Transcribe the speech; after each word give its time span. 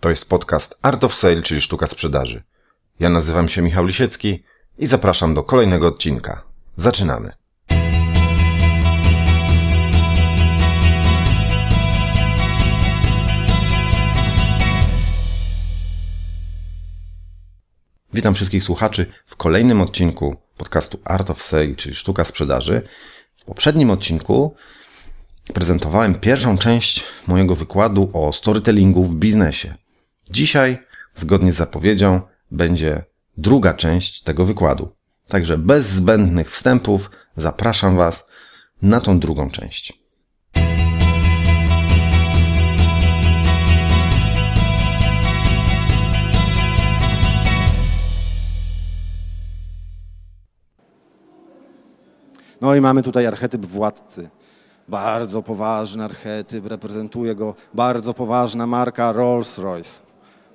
To 0.00 0.10
jest 0.10 0.28
podcast 0.28 0.78
Art 0.82 1.04
of 1.04 1.14
Sale, 1.14 1.42
czyli 1.42 1.60
sztuka 1.60 1.86
sprzedaży. 1.86 2.42
Ja 3.00 3.08
nazywam 3.08 3.48
się 3.48 3.62
Michał 3.62 3.84
Lisiecki 3.84 4.44
i 4.78 4.86
zapraszam 4.86 5.34
do 5.34 5.42
kolejnego 5.42 5.86
odcinka. 5.88 6.42
Zaczynamy. 6.76 7.32
Witam 18.12 18.34
wszystkich 18.34 18.62
słuchaczy 18.62 19.06
w 19.26 19.36
kolejnym 19.36 19.80
odcinku 19.80 20.36
podcastu 20.56 20.98
Art 21.04 21.30
of 21.30 21.42
Sale, 21.42 21.74
czyli 21.74 21.94
sztuka 21.94 22.24
sprzedaży. 22.24 22.82
W 23.36 23.44
poprzednim 23.44 23.90
odcinku 23.90 24.54
prezentowałem 25.54 26.14
pierwszą 26.14 26.58
część 26.58 27.04
mojego 27.26 27.56
wykładu 27.56 28.10
o 28.12 28.32
storytellingu 28.32 29.04
w 29.04 29.16
biznesie. 29.16 29.74
Dzisiaj, 30.30 30.78
zgodnie 31.14 31.52
z 31.52 31.56
zapowiedzią, 31.56 32.20
będzie 32.50 33.04
druga 33.36 33.74
część 33.74 34.22
tego 34.22 34.44
wykładu. 34.44 34.88
Także 35.28 35.58
bez 35.58 35.86
zbędnych 35.86 36.50
wstępów 36.50 37.10
zapraszam 37.36 37.96
Was 37.96 38.26
na 38.82 39.00
tą 39.00 39.18
drugą 39.18 39.50
część. 39.50 40.02
No 52.60 52.74
i 52.74 52.80
mamy 52.80 53.02
tutaj 53.02 53.26
archetyp 53.26 53.66
władcy. 53.66 54.28
Bardzo 54.88 55.42
poważny 55.42 56.04
archetyp, 56.04 56.66
reprezentuje 56.66 57.34
go 57.34 57.54
bardzo 57.74 58.14
poważna 58.14 58.66
marka 58.66 59.12
Rolls-Royce, 59.12 60.07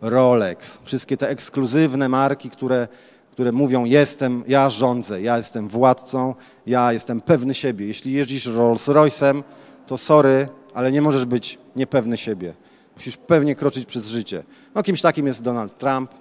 Rolex. 0.04 0.80
Wszystkie 0.84 1.18
te 1.18 1.30
ekskluzywne 1.30 2.10
marki, 2.10 2.50
które, 2.50 2.88
które 3.32 3.52
mówią 3.52 3.86
jestem, 3.86 4.44
ja 4.48 4.70
rządzę, 4.70 5.22
ja 5.22 5.38
jestem 5.38 5.68
władcą, 5.68 6.36
ja 6.66 6.94
jestem 6.94 7.22
pewny 7.22 7.54
siebie. 7.54 7.88
Jeśli 7.88 8.14
jeździsz 8.14 8.48
Rolls-Royce'em, 8.48 9.44
to 9.88 9.98
sorry, 9.98 10.48
ale 10.74 10.92
nie 10.92 11.02
możesz 11.02 11.26
być 11.26 11.58
niepewny 11.76 12.18
siebie. 12.18 12.54
Musisz 12.96 13.18
pewnie 13.18 13.56
kroczyć 13.56 13.86
przez 13.86 14.08
życie. 14.08 14.44
No 14.76 14.84
kimś 14.84 15.02
takim 15.02 15.28
jest 15.28 15.44
Donald 15.44 15.78
Trump, 15.78 16.12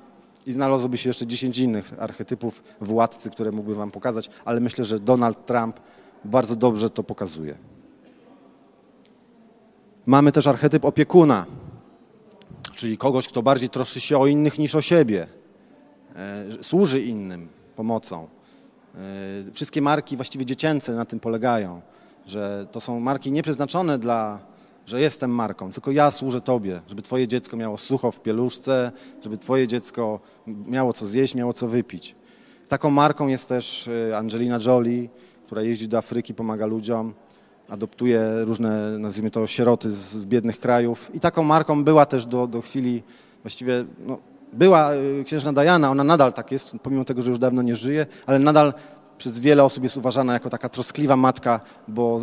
i 0.46 0.52
znalazłoby 0.52 0.98
się 0.98 1.08
jeszcze 1.08 1.26
10 1.26 1.58
innych 1.58 1.92
archetypów 1.98 2.62
władcy, 2.80 3.30
które 3.30 3.52
mógłbym 3.52 3.76
Wam 3.76 3.90
pokazać, 3.90 4.30
ale 4.44 4.60
myślę, 4.60 4.84
że 4.84 4.98
Donald 4.98 5.46
Trump 5.46 5.80
bardzo 6.24 6.56
dobrze 6.56 6.90
to 6.90 7.02
pokazuje. 7.02 7.54
Mamy 10.06 10.32
też 10.32 10.46
archetyp 10.46 10.84
opiekuna, 10.84 11.46
czyli 12.82 12.98
kogoś, 12.98 13.28
kto 13.28 13.42
bardziej 13.42 13.68
troszczy 13.68 14.00
się 14.00 14.18
o 14.18 14.26
innych 14.26 14.58
niż 14.58 14.74
o 14.74 14.80
siebie, 14.80 15.26
e, 16.16 16.44
służy 16.62 17.02
innym 17.02 17.48
pomocą. 17.76 18.28
E, 18.94 18.98
wszystkie 19.52 19.82
marki 19.82 20.16
właściwie 20.16 20.46
dziecięce 20.46 20.92
na 20.92 21.04
tym 21.04 21.20
polegają, 21.20 21.80
że 22.26 22.66
to 22.72 22.80
są 22.80 23.00
marki 23.00 23.32
nieprzeznaczone 23.32 23.98
dla 23.98 24.40
że 24.86 25.00
jestem 25.00 25.30
marką, 25.30 25.72
tylko 25.72 25.90
ja 25.90 26.10
służę 26.10 26.40
Tobie, 26.40 26.80
żeby 26.88 27.02
Twoje 27.02 27.28
dziecko 27.28 27.56
miało 27.56 27.78
sucho 27.78 28.10
w 28.10 28.20
pieluszce, 28.20 28.92
żeby 29.22 29.38
Twoje 29.38 29.68
dziecko 29.68 30.20
miało 30.46 30.92
co 30.92 31.06
zjeść, 31.06 31.34
miało 31.34 31.52
co 31.52 31.68
wypić. 31.68 32.14
Taką 32.68 32.90
marką 32.90 33.26
jest 33.26 33.48
też 33.48 33.86
y, 33.86 34.16
Angelina 34.16 34.58
Jolie, 34.66 35.08
która 35.46 35.62
jeździ 35.62 35.88
do 35.88 35.98
Afryki, 35.98 36.34
pomaga 36.34 36.66
ludziom, 36.66 37.14
adoptuje 37.72 38.44
różne, 38.44 38.98
nazwijmy 38.98 39.30
to, 39.30 39.46
sieroty 39.46 39.92
z 39.92 40.16
biednych 40.26 40.60
krajów. 40.60 41.10
I 41.14 41.20
taką 41.20 41.42
marką 41.42 41.84
była 41.84 42.06
też 42.06 42.26
do, 42.26 42.46
do 42.46 42.62
chwili, 42.62 43.02
właściwie 43.42 43.84
no, 44.06 44.18
była 44.52 44.94
y, 44.94 45.24
księżna 45.24 45.52
Diana, 45.52 45.90
ona 45.90 46.04
nadal 46.04 46.32
tak 46.32 46.52
jest, 46.52 46.76
pomimo 46.82 47.04
tego, 47.04 47.22
że 47.22 47.30
już 47.30 47.38
dawno 47.38 47.62
nie 47.62 47.76
żyje, 47.76 48.06
ale 48.26 48.38
nadal 48.38 48.74
przez 49.18 49.38
wiele 49.38 49.64
osób 49.64 49.84
jest 49.84 49.96
uważana 49.96 50.32
jako 50.32 50.50
taka 50.50 50.68
troskliwa 50.68 51.16
matka, 51.16 51.60
bo 51.88 52.20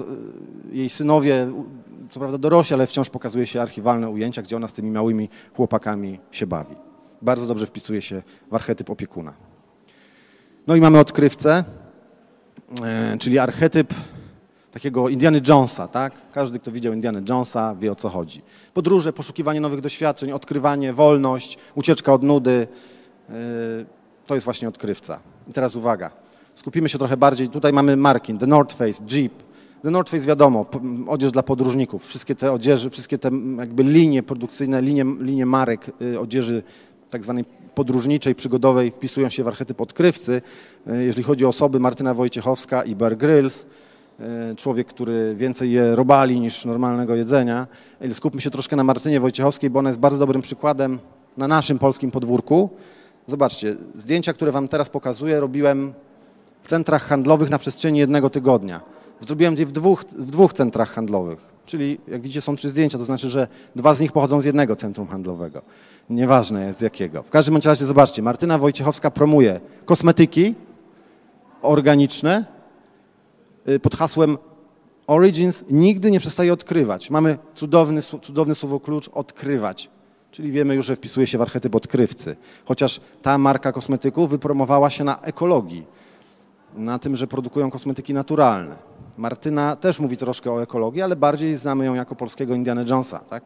y, 0.72 0.76
jej 0.76 0.90
synowie, 0.90 1.52
co 2.10 2.20
prawda 2.20 2.38
dorośli, 2.38 2.74
ale 2.74 2.88
wciąż 2.88 3.10
pokazuje 3.10 3.46
się 3.46 3.62
archiwalne 3.62 4.10
ujęcia, 4.10 4.42
gdzie 4.42 4.56
ona 4.56 4.68
z 4.68 4.74
tymi 4.74 4.92
małymi 4.92 5.30
chłopakami 5.56 6.20
się 6.32 6.48
bawi. 6.48 6.76
Bardzo 7.22 7.48
dobrze 7.48 7.66
wpisuje 7.66 8.02
się 8.02 8.24
w 8.52 8.54
archetyp 8.54 8.90
opiekuna. 8.90 9.34
No 10.68 10.76
i 10.76 10.82
mamy 10.82 11.00
odkrywcę, 11.00 11.64
e, 12.84 13.18
czyli 13.18 13.40
archetyp 13.40 13.94
takiego 14.72 15.10
Indiana 15.10 15.38
Jonesa, 15.48 15.88
tak? 15.88 16.14
Każdy, 16.32 16.60
kto 16.60 16.72
widział 16.72 16.94
Indiana 16.94 17.22
Jonesa, 17.30 17.76
wie 17.76 17.92
o 17.92 17.96
co 17.96 18.10
chodzi. 18.10 18.42
Podróże, 18.74 19.14
poszukiwanie 19.14 19.62
nowych 19.62 19.82
doświadczeń, 19.82 20.32
odkrywanie, 20.32 20.94
wolność, 20.94 21.58
ucieczka 21.76 22.14
od 22.14 22.24
nudy. 22.24 22.68
E, 23.30 23.34
to 24.28 24.36
jest 24.36 24.46
właśnie 24.46 24.68
odkrywca. 24.68 25.20
I 25.50 25.54
teraz 25.54 25.76
uwaga 25.76 26.12
skupimy 26.60 26.90
się 26.90 26.98
trochę 26.98 27.18
bardziej. 27.18 27.50
Tutaj 27.50 27.74
mamy 27.74 27.98
marki, 27.98 28.34
The 28.34 28.48
North 28.48 28.78
Face, 28.78 29.04
Jeep. 29.12 29.34
The 29.84 29.92
North 29.92 30.12
Face 30.12 30.24
wiadomo, 30.24 30.66
odzież 31.08 31.32
dla 31.32 31.44
podróżników. 31.44 32.08
Wszystkie 32.08 32.36
te 32.36 32.52
odzieży, 32.52 32.90
wszystkie 32.90 33.18
te 33.18 33.30
jakby 33.58 33.84
linie 33.84 34.24
produkcyjne, 34.24 34.82
linie, 34.82 35.06
linie 35.20 35.46
marek 35.46 35.92
y, 36.02 36.20
odzieży 36.20 36.64
tak 37.10 37.24
zwanej 37.24 37.46
podróżniczej, 37.76 38.36
przygodowej 38.36 38.92
wpisują 38.92 39.30
się 39.30 39.44
w 39.44 39.48
archetyp 39.48 39.82
odkrywcy. 39.82 40.42
Y, 40.88 41.04
jeżeli 41.04 41.24
chodzi 41.24 41.46
o 41.46 41.50
osoby, 41.50 41.80
Martyna 41.80 42.14
Wojciechowska 42.14 42.84
i 42.84 42.96
Bear 42.96 43.18
Grylls, 43.18 43.66
człowiek, 44.58 44.88
który 44.88 45.36
więcej 45.36 45.72
je 45.72 45.96
robali 45.96 46.40
niż 46.40 46.66
normalnego 46.66 47.16
jedzenia. 47.16 47.68
Skupmy 48.12 48.42
się 48.42 48.50
troszkę 48.50 48.76
na 48.76 48.84
Martynie 48.84 49.20
Wojciechowskiej, 49.20 49.70
bo 49.70 49.80
ona 49.80 49.90
jest 49.90 50.00
bardzo 50.00 50.20
dobrym 50.20 50.42
przykładem 50.42 51.00
na 51.38 51.48
naszym 51.48 51.80
polskim 51.80 52.12
podwórku. 52.12 52.70
Zobaczcie, 53.28 53.76
zdjęcia, 53.96 54.34
które 54.34 54.52
Wam 54.52 54.68
teraz 54.68 54.90
pokazuję, 54.90 55.40
robiłem 55.40 55.94
w 56.64 56.68
centrach 56.68 57.04
handlowych 57.04 57.50
na 57.50 57.58
przestrzeni 57.58 58.00
jednego 58.00 58.30
tygodnia. 58.30 58.82
Zrobiłem 59.28 59.56
je 59.56 59.66
w 59.66 59.72
dwóch, 59.72 60.04
w 60.18 60.32
dwóch 60.32 60.54
centrach 60.54 60.92
handlowych. 60.92 61.50
Czyli 61.66 62.00
jak 62.08 62.22
widzicie 62.22 62.42
są 62.42 62.56
trzy 62.56 62.70
zdjęcia, 62.70 62.98
to 62.98 63.06
znaczy, 63.06 63.30
że 63.30 63.48
dwa 63.76 63.96
z 63.96 64.00
nich 64.00 64.12
pochodzą 64.12 64.42
z 64.42 64.46
jednego 64.46 64.76
centrum 64.76 65.08
handlowego. 65.08 65.62
Nieważne 66.10 66.66
jest 66.66 66.82
jakiego. 66.82 67.24
W 67.24 67.30
każdym 67.30 67.58
razie 67.58 67.86
zobaczcie, 67.86 68.22
Martyna 68.22 68.58
Wojciechowska 68.58 69.12
promuje 69.12 69.60
kosmetyki 69.86 70.56
organiczne 71.62 72.46
pod 73.82 73.96
hasłem 73.96 74.38
Origins 75.08 75.64
nigdy 75.70 76.12
nie 76.12 76.20
przestaje 76.20 76.54
odkrywać. 76.54 77.10
Mamy 77.10 77.38
cudowny, 77.56 78.02
cudowny 78.02 78.56
słowo 78.56 78.80
klucz 78.80 79.10
odkrywać. 79.14 79.90
Czyli 80.32 80.52
wiemy 80.52 80.76
już, 80.76 80.86
że 80.86 80.96
wpisuje 80.96 81.28
się 81.28 81.38
w 81.38 81.42
archetyp 81.42 81.76
odkrywcy. 81.76 82.36
Chociaż 82.66 83.02
ta 83.22 83.38
marka 83.38 83.72
kosmetyków 83.72 84.30
wypromowała 84.30 84.90
się 84.90 85.04
na 85.04 85.20
ekologii 85.20 85.86
na 86.74 87.00
tym, 87.00 87.16
że 87.16 87.28
produkują 87.28 87.72
kosmetyki 87.72 88.14
naturalne. 88.14 88.76
Martyna 89.18 89.76
też 89.76 90.00
mówi 90.00 90.18
troszkę 90.18 90.52
o 90.52 90.62
ekologii, 90.64 91.02
ale 91.02 91.16
bardziej 91.16 91.58
znamy 91.58 91.86
ją 91.86 91.94
jako 91.94 92.16
polskiego 92.16 92.56
Indiana 92.56 92.84
Jonesa, 92.90 93.20
tak? 93.20 93.44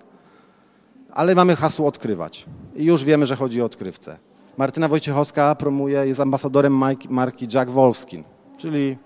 Ale 1.12 1.36
mamy 1.36 1.56
hasło 1.56 1.88
odkrywać 1.88 2.46
i 2.76 2.86
już 2.86 3.04
wiemy, 3.04 3.26
że 3.26 3.36
chodzi 3.36 3.62
o 3.62 3.66
odkrywcę. 3.66 4.18
Martyna 4.58 4.88
Wojciechowska 4.88 5.56
promuje, 5.56 6.08
jest 6.08 6.20
ambasadorem 6.20 6.82
marki 7.10 7.48
Jack 7.54 7.72
Wolfskin, 7.72 8.24
czyli 8.58 8.98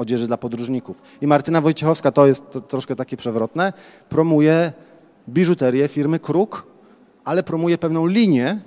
odzieży 0.00 0.26
dla 0.26 0.36
podróżników. 0.36 1.02
I 1.20 1.26
Martyna 1.26 1.60
Wojciechowska, 1.60 2.12
to 2.12 2.26
jest 2.26 2.50
to 2.50 2.60
troszkę 2.60 2.96
takie 2.96 3.16
przewrotne, 3.16 3.72
promuje 4.08 4.72
biżuterię 5.28 5.88
firmy 5.88 6.18
Kruk, 6.18 6.66
ale 7.24 7.42
promuje 7.42 7.78
pewną 7.78 8.06
linię 8.06 8.60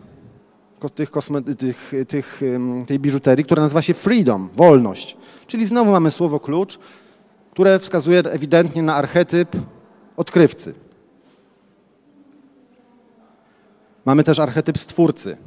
tych, 0.96 1.12
tych, 1.58 1.94
tych, 2.08 2.42
tej 2.88 3.00
biżuterii, 3.00 3.46
która 3.46 3.64
nazywa 3.64 3.82
się 3.82 3.94
freedom, 3.94 4.50
wolność. 4.56 5.18
Czyli 5.48 5.66
znowu 5.66 5.92
mamy 5.92 6.12
słowo 6.12 6.40
klucz, 6.40 6.80
które 7.52 7.80
wskazuje 7.80 8.20
ewidentnie 8.20 8.84
na 8.84 8.96
archetyp 8.96 9.50
odkrywcy. 10.18 10.74
Mamy 14.06 14.24
też 14.24 14.40
archetyp 14.40 14.78
stwórcy, 14.78 15.38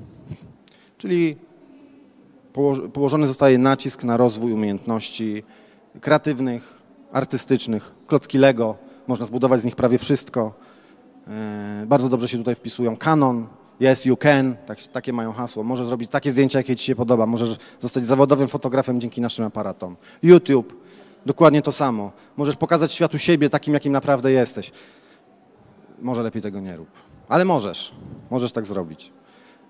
czyli 0.99 1.37
położony 2.93 3.26
zostaje 3.26 3.58
nacisk 3.58 4.05
na 4.05 4.16
rozwój 4.16 4.52
umiejętności 4.52 5.44
kreatywnych, 6.00 6.82
artystycznych, 7.12 7.94
klocki 8.06 8.38
Lego, 8.38 8.76
można 9.06 9.26
zbudować 9.26 9.60
z 9.60 9.64
nich 9.64 9.76
prawie 9.76 9.98
wszystko. 9.98 10.54
E, 11.28 11.84
bardzo 11.87 12.08
dobrze 12.08 12.28
się 12.28 12.38
tutaj 12.38 12.54
wpisują 12.54 12.96
kanon, 12.96 13.46
Yes, 13.81 14.04
you 14.04 14.16
can, 14.16 14.56
tak, 14.66 14.82
takie 14.82 15.12
mają 15.12 15.32
hasło. 15.32 15.64
Możesz 15.64 15.87
zrobić 15.87 16.10
takie 16.10 16.31
zdjęcia, 16.31 16.58
jakie 16.58 16.76
ci 16.76 16.84
się 16.84 16.94
podoba. 16.94 17.26
Możesz 17.26 17.56
zostać 17.81 18.04
zawodowym 18.04 18.48
fotografem 18.48 19.00
dzięki 19.00 19.20
naszym 19.20 19.44
aparatom. 19.44 19.96
YouTube, 20.22 20.75
dokładnie 21.26 21.62
to 21.62 21.72
samo. 21.72 22.12
Możesz 22.37 22.56
pokazać 22.56 22.93
światu 22.93 23.19
siebie 23.19 23.50
takim, 23.50 23.75
jakim 23.75 23.93
naprawdę 23.93 24.32
jesteś. 24.32 24.72
Może 26.02 26.22
lepiej 26.22 26.43
tego 26.43 26.60
nie 26.60 26.76
rób. 26.76 26.88
Ale 27.28 27.44
możesz. 27.44 27.94
Możesz 28.31 28.52
tak 28.52 28.66
zrobić. 28.66 29.12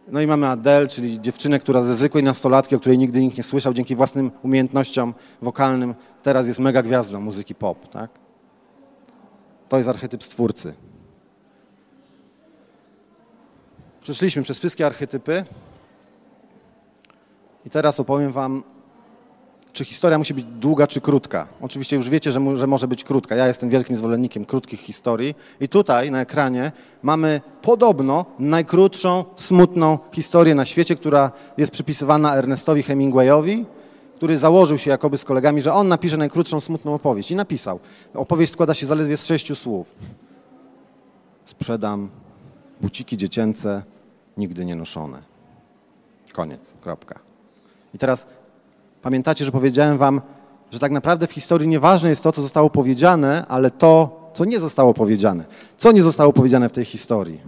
No 0.08 0.20
i 0.20 0.26
mamy 0.26 0.46
Adele, 0.48 0.88
czyli 0.88 1.20
dziewczynę, 1.20 1.58
która 1.58 1.82
ze 1.82 1.94
zwykłej 1.94 2.24
nastolatki, 2.24 2.74
o 2.74 2.80
której 2.80 2.98
nigdy 2.98 3.20
nikt 3.20 3.36
nie 3.36 3.42
słyszał, 3.42 3.74
dzięki 3.74 3.96
własnym 3.96 4.30
umiejętnościom 4.42 5.14
wokalnym, 5.42 5.94
teraz 6.22 6.46
jest 6.46 6.60
mega 6.60 6.82
gwiazdą 6.82 7.20
muzyki 7.20 7.54
pop. 7.54 7.88
Tak? 7.88 8.10
To 9.68 9.76
jest 9.76 9.88
archetyp 9.88 10.24
stwórcy. 10.24 10.74
Przeszliśmy 14.00 14.42
przez 14.42 14.58
wszystkie 14.58 14.86
archetypy 14.86 15.44
i 17.64 17.70
teraz 17.70 18.00
opowiem 18.00 18.32
Wam, 18.32 18.62
czy 19.76 19.84
historia 19.84 20.18
musi 20.18 20.34
być 20.34 20.44
długa 20.44 20.86
czy 20.86 21.00
krótka. 21.00 21.48
Oczywiście 21.60 21.96
już 21.96 22.08
wiecie, 22.08 22.32
że, 22.32 22.40
mu, 22.40 22.56
że 22.56 22.66
może 22.66 22.88
być 22.88 23.04
krótka. 23.04 23.36
Ja 23.36 23.46
jestem 23.46 23.70
wielkim 23.70 23.96
zwolennikiem 23.96 24.44
krótkich 24.44 24.80
historii 24.80 25.34
i 25.60 25.68
tutaj 25.68 26.10
na 26.10 26.20
ekranie 26.20 26.72
mamy 27.02 27.40
podobno 27.62 28.24
najkrótszą, 28.38 29.24
smutną 29.36 29.98
historię 30.12 30.54
na 30.54 30.64
świecie, 30.64 30.96
która 30.96 31.30
jest 31.56 31.72
przypisywana 31.72 32.36
Ernestowi 32.36 32.82
Hemingwayowi, 32.82 33.66
który 34.14 34.38
założył 34.38 34.78
się 34.78 34.90
jakoby 34.90 35.18
z 35.18 35.24
kolegami, 35.24 35.60
że 35.60 35.72
on 35.72 35.88
napisze 35.88 36.16
najkrótszą, 36.16 36.60
smutną 36.60 36.94
opowieść. 36.94 37.30
I 37.30 37.36
napisał. 37.36 37.80
Opowieść 38.14 38.52
składa 38.52 38.74
się 38.74 38.86
zaledwie 38.86 39.16
z 39.16 39.26
sześciu 39.26 39.54
słów. 39.54 39.94
Sprzedam 41.44 42.08
buciki 42.80 43.16
dziecięce, 43.16 43.82
nigdy 44.36 44.64
nie 44.64 44.76
noszone. 44.76 45.18
Koniec, 46.32 46.74
kropka. 46.80 47.20
I 47.94 47.98
teraz 47.98 48.26
pamiętacie, 49.02 49.44
że 49.44 49.52
powiedziałem 49.52 49.98
wam, 49.98 50.20
że 50.70 50.78
tak 50.78 50.92
naprawdę 50.92 51.26
w 51.26 51.32
historii 51.32 51.68
nieważne 51.68 52.10
jest 52.10 52.22
to, 52.22 52.32
co 52.32 52.42
zostało 52.42 52.70
powiedziane, 52.70 53.46
ale 53.48 53.70
to, 53.70 54.20
co 54.34 54.44
nie 54.44 54.60
zostało 54.60 54.94
powiedziane. 54.94 55.44
Co 55.78 55.92
nie 55.92 56.02
zostało 56.02 56.32
powiedziane 56.32 56.68
w 56.68 56.72
tej 56.72 56.84
historii? 56.84 57.40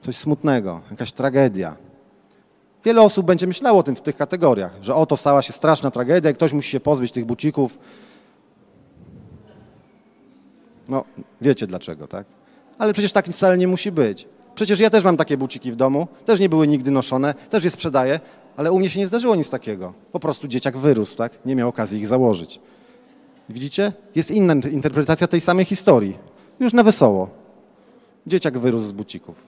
Coś 0.00 0.16
smutnego, 0.16 0.80
jakaś 0.90 1.12
tragedia. 1.12 1.76
Wiele 2.84 3.02
osób 3.02 3.26
będzie 3.26 3.46
myślało 3.46 3.78
o 3.78 3.82
tym 3.82 3.94
w 3.94 4.00
tych 4.00 4.16
kategoriach, 4.16 4.76
że 4.82 4.94
oto 4.94 5.16
stała 5.16 5.42
się 5.42 5.52
straszna 5.52 5.90
tragedia 5.90 6.30
i 6.30 6.34
ktoś 6.34 6.52
musi 6.52 6.70
się 6.70 6.80
pozbyć 6.80 7.12
tych 7.12 7.24
bucików. 7.24 7.78
No, 10.88 11.04
wiecie 11.40 11.66
dlaczego, 11.66 12.08
tak? 12.08 12.26
Ale 12.78 12.92
przecież 12.92 13.12
tak 13.12 13.26
wcale 13.26 13.58
nie 13.58 13.68
musi 13.68 13.92
być. 13.92 14.28
Przecież 14.54 14.80
ja 14.80 14.90
też 14.90 15.04
mam 15.04 15.16
takie 15.16 15.36
buciki 15.36 15.72
w 15.72 15.76
domu, 15.76 16.08
też 16.24 16.40
nie 16.40 16.48
były 16.48 16.68
nigdy 16.68 16.90
noszone, 16.90 17.34
też 17.34 17.64
je 17.64 17.70
sprzedaję, 17.70 18.20
ale 18.56 18.72
u 18.72 18.78
mnie 18.78 18.90
się 18.90 19.00
nie 19.00 19.06
zdarzyło 19.06 19.36
nic 19.36 19.50
takiego. 19.50 19.94
Po 20.12 20.20
prostu 20.20 20.48
dzieciak 20.48 20.76
wyrósł, 20.76 21.16
tak? 21.16 21.38
Nie 21.46 21.56
miał 21.56 21.68
okazji 21.68 22.00
ich 22.00 22.06
założyć. 22.06 22.60
Widzicie? 23.48 23.92
Jest 24.14 24.30
inna 24.30 24.54
interpretacja 24.54 25.26
tej 25.26 25.40
samej 25.40 25.64
historii. 25.64 26.18
Już 26.60 26.72
na 26.72 26.82
wesoło. 26.82 27.30
Dzieciak 28.26 28.58
wyrósł 28.58 28.86
z 28.86 28.92
bucików. 28.92 29.44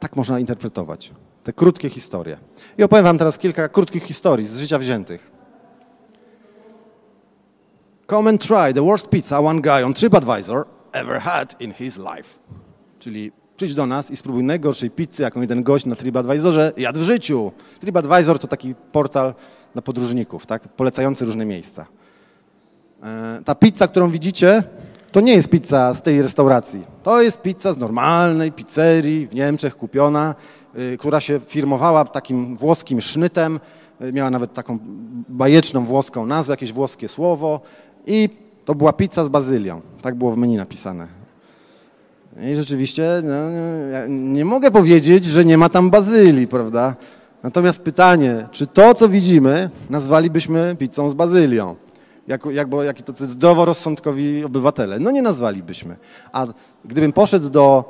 Tak 0.00 0.16
można 0.16 0.38
interpretować 0.38 1.12
te 1.44 1.52
krótkie 1.52 1.90
historie. 1.90 2.36
I 2.78 2.82
opowiem 2.82 3.04
Wam 3.04 3.18
teraz 3.18 3.38
kilka 3.38 3.68
krótkich 3.68 4.02
historii 4.02 4.46
z 4.46 4.56
życia 4.56 4.78
wziętych. 4.78 5.30
Come 8.10 8.30
and 8.30 8.46
try 8.46 8.74
the 8.74 8.84
worst 8.84 9.08
pizza 9.08 9.38
one 9.38 9.60
guy 9.60 9.84
on 9.84 9.94
TripAdvisor 9.94 10.66
ever 10.92 11.20
had 11.20 11.60
in 11.60 11.72
his 11.72 11.96
life. 11.96 12.38
Czyli 12.98 13.32
przyjdź 13.56 13.74
do 13.74 13.86
nas 13.86 14.10
i 14.10 14.16
spróbuj 14.16 14.42
najgorszej 14.42 14.90
pizzy, 14.90 15.22
jaką 15.22 15.40
jeden 15.40 15.62
gość 15.62 15.86
na 15.86 15.96
TripAdvisorze 15.96 16.72
jadł 16.76 17.00
w 17.00 17.02
życiu. 17.02 17.52
TripAdvisor 17.80 18.38
to 18.38 18.46
taki 18.46 18.74
portal 18.92 19.34
dla 19.72 19.82
podróżników, 19.82 20.46
tak? 20.46 20.68
polecający 20.68 21.24
różne 21.24 21.44
miejsca. 21.44 21.86
E, 23.02 23.40
ta 23.44 23.54
pizza, 23.54 23.88
którą 23.88 24.10
widzicie, 24.10 24.62
to 25.12 25.20
nie 25.20 25.32
jest 25.32 25.48
pizza 25.48 25.94
z 25.94 26.02
tej 26.02 26.22
restauracji. 26.22 26.84
To 27.02 27.22
jest 27.22 27.42
pizza 27.42 27.72
z 27.72 27.78
normalnej 27.78 28.52
pizzerii 28.52 29.26
w 29.26 29.34
Niemczech 29.34 29.76
kupiona, 29.76 30.34
y, 30.78 30.96
która 30.98 31.20
się 31.20 31.40
firmowała 31.40 32.04
takim 32.04 32.56
włoskim 32.56 33.00
sznytem. 33.00 33.60
Y, 34.02 34.12
miała 34.12 34.30
nawet 34.30 34.54
taką 34.54 34.78
bajeczną 35.28 35.84
włoską 35.84 36.26
nazwę, 36.26 36.52
jakieś 36.52 36.72
włoskie 36.72 37.08
słowo. 37.08 37.60
I 38.06 38.28
to 38.64 38.74
była 38.74 38.92
pizza 38.92 39.24
z 39.24 39.28
bazylią. 39.28 39.80
Tak 40.02 40.14
było 40.14 40.30
w 40.30 40.36
menu 40.36 40.56
napisane. 40.56 41.08
I 42.52 42.56
rzeczywiście 42.56 43.22
no, 43.24 43.50
ja 43.92 44.06
nie 44.08 44.44
mogę 44.44 44.70
powiedzieć, 44.70 45.24
że 45.24 45.44
nie 45.44 45.58
ma 45.58 45.68
tam 45.68 45.90
bazylii, 45.90 46.46
prawda? 46.46 46.96
Natomiast 47.42 47.82
pytanie, 47.82 48.48
czy 48.50 48.66
to, 48.66 48.94
co 48.94 49.08
widzimy, 49.08 49.70
nazwalibyśmy 49.90 50.76
pizzą 50.78 51.10
z 51.10 51.14
bazylią? 51.14 51.76
jako, 52.30 52.50
jakby, 52.50 52.84
jak 52.84 53.02
tacy 53.02 53.26
zdroworozsądkowi 53.26 54.44
obywatele. 54.44 54.98
No 54.98 55.10
nie 55.10 55.22
nazwalibyśmy. 55.22 55.96
A 56.32 56.46
gdybym 56.84 57.12
poszedł 57.12 57.50
do 57.50 57.84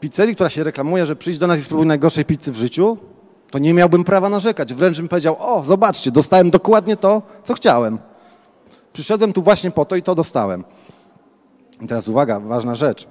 pizzerii, 0.00 0.34
która 0.34 0.50
się 0.50 0.64
reklamuje, 0.64 1.06
że 1.06 1.16
przyjdź 1.16 1.38
do 1.38 1.46
nas 1.46 1.58
i 1.60 1.62
spróbuj 1.62 1.86
najgorszej 1.86 2.24
pizzy 2.24 2.52
w 2.52 2.56
życiu, 2.56 2.98
to 3.50 3.58
nie 3.58 3.74
miałbym 3.74 4.04
prawa 4.04 4.28
narzekać. 4.28 4.74
Wręcz 4.74 4.96
bym 4.98 5.08
powiedział, 5.08 5.36
o 5.38 5.62
zobaczcie, 5.62 6.10
dostałem 6.10 6.50
dokładnie 6.50 6.96
to, 6.96 7.22
co 7.44 7.54
chciałem. 7.54 7.98
Przyszedłem 8.92 9.32
tu 9.32 9.42
właśnie 9.42 9.70
po 9.70 9.84
to 9.84 9.96
i 9.96 10.02
to 10.02 10.14
dostałem. 10.14 10.64
I 11.80 11.88
teraz 11.88 12.08
uwaga, 12.08 12.40
ważna 12.40 12.74
rzecz. 12.74 13.06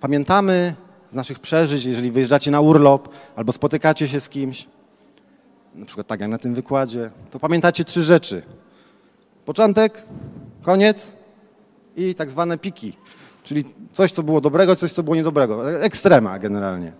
Pamiętamy 0.00 0.74
z 1.10 1.14
naszych 1.14 1.38
przeżyć, 1.38 1.84
jeżeli 1.84 2.10
wyjeżdżacie 2.10 2.50
na 2.50 2.60
urlop 2.60 3.08
albo 3.36 3.52
spotykacie 3.52 4.08
się 4.08 4.20
z 4.20 4.28
kimś, 4.28 4.68
na 5.74 5.86
przykład 5.86 6.06
tak 6.06 6.20
jak 6.20 6.30
na 6.30 6.38
tym 6.38 6.54
wykładzie, 6.54 7.10
to 7.30 7.38
pamiętacie 7.38 7.84
trzy 7.84 8.02
rzeczy. 8.02 8.42
Początek, 9.44 10.02
koniec 10.62 11.12
i 11.96 12.14
tak 12.14 12.30
zwane 12.30 12.58
piki, 12.58 12.96
czyli 13.44 13.64
coś, 13.92 14.12
co 14.12 14.22
było 14.22 14.40
dobrego, 14.40 14.76
coś, 14.76 14.92
co 14.92 15.02
było 15.02 15.16
niedobrego. 15.16 15.82
Ekstrema 15.82 16.38
generalnie. 16.38 16.92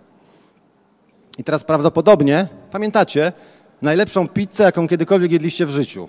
I 1.38 1.44
teraz 1.44 1.65
prawdopodobnie 1.65 2.49
pamiętacie 2.71 3.33
najlepszą 3.83 4.29
pizzę, 4.29 4.65
jaką 4.65 4.88
kiedykolwiek 4.88 5.33
jedliście 5.33 5.67
w 5.67 5.71
życiu. 5.71 6.09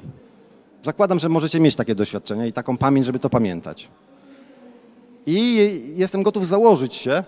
Zakładam, 0.84 1.20
że 1.20 1.30
możecie 1.30 1.60
mieć 1.60 1.76
takie 1.76 1.96
doświadczenia 1.96 2.46
i 2.46 2.54
taką 2.54 2.78
pamięć, 2.78 3.06
żeby 3.06 3.20
to 3.20 3.30
pamiętać. 3.30 3.90
I 5.26 5.70
jestem 5.96 6.24
gotów 6.24 6.48
założyć 6.48 6.96
się, 6.96 7.24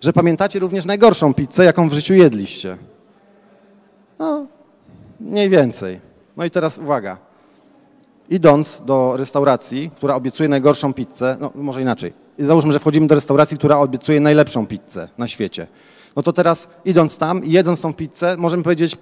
że 0.00 0.12
pamiętacie 0.12 0.58
również 0.58 0.84
najgorszą 0.84 1.34
pizzę, 1.34 1.64
jaką 1.64 1.88
w 1.88 1.92
życiu 1.92 2.14
jedliście. 2.14 2.76
No, 4.18 4.46
mniej 5.20 5.48
więcej. 5.48 6.00
No 6.36 6.44
i 6.44 6.50
teraz 6.50 6.78
uwaga 6.78 7.18
idąc 8.30 8.82
do 8.86 9.16
restauracji, 9.16 9.90
która 9.96 10.14
obiecuje 10.14 10.48
najgorszą 10.48 10.92
pizzę, 10.92 11.36
no 11.40 11.52
może 11.54 11.82
inaczej, 11.82 12.12
załóżmy, 12.38 12.72
że 12.72 12.78
wchodzimy 12.78 13.06
do 13.06 13.14
restauracji, 13.14 13.58
która 13.58 13.78
obiecuje 13.78 14.20
najlepszą 14.20 14.66
pizzę 14.66 15.08
na 15.18 15.28
świecie. 15.28 15.66
No 16.16 16.22
to 16.22 16.32
teraz 16.32 16.68
idąc 16.84 17.18
tam 17.18 17.44
i 17.44 17.50
jedząc 17.50 17.80
tą 17.80 17.94
pizzę, 17.94 18.36
możemy 18.38 18.62
powiedzieć, 18.62 18.96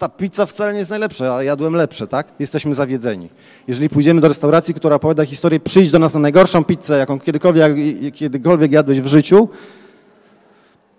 ta 0.00 0.08
pizza 0.08 0.46
wcale 0.46 0.72
nie 0.72 0.78
jest 0.78 0.90
najlepsza, 0.90 1.34
a 1.36 1.42
jadłem 1.42 1.74
lepsze, 1.74 2.06
tak? 2.06 2.26
Jesteśmy 2.38 2.74
zawiedzeni. 2.74 3.28
Jeżeli 3.68 3.88
pójdziemy 3.88 4.20
do 4.20 4.28
restauracji, 4.28 4.74
która 4.74 4.96
opowiada 4.96 5.24
historię, 5.24 5.60
przyjdź 5.60 5.90
do 5.90 5.98
nas 5.98 6.14
na 6.14 6.20
najgorszą 6.20 6.64
pizzę, 6.64 6.98
jaką 6.98 7.20
kiedykolwiek, 7.20 7.72
kiedykolwiek 8.14 8.72
jadłeś 8.72 9.00
w 9.00 9.06
życiu, 9.06 9.48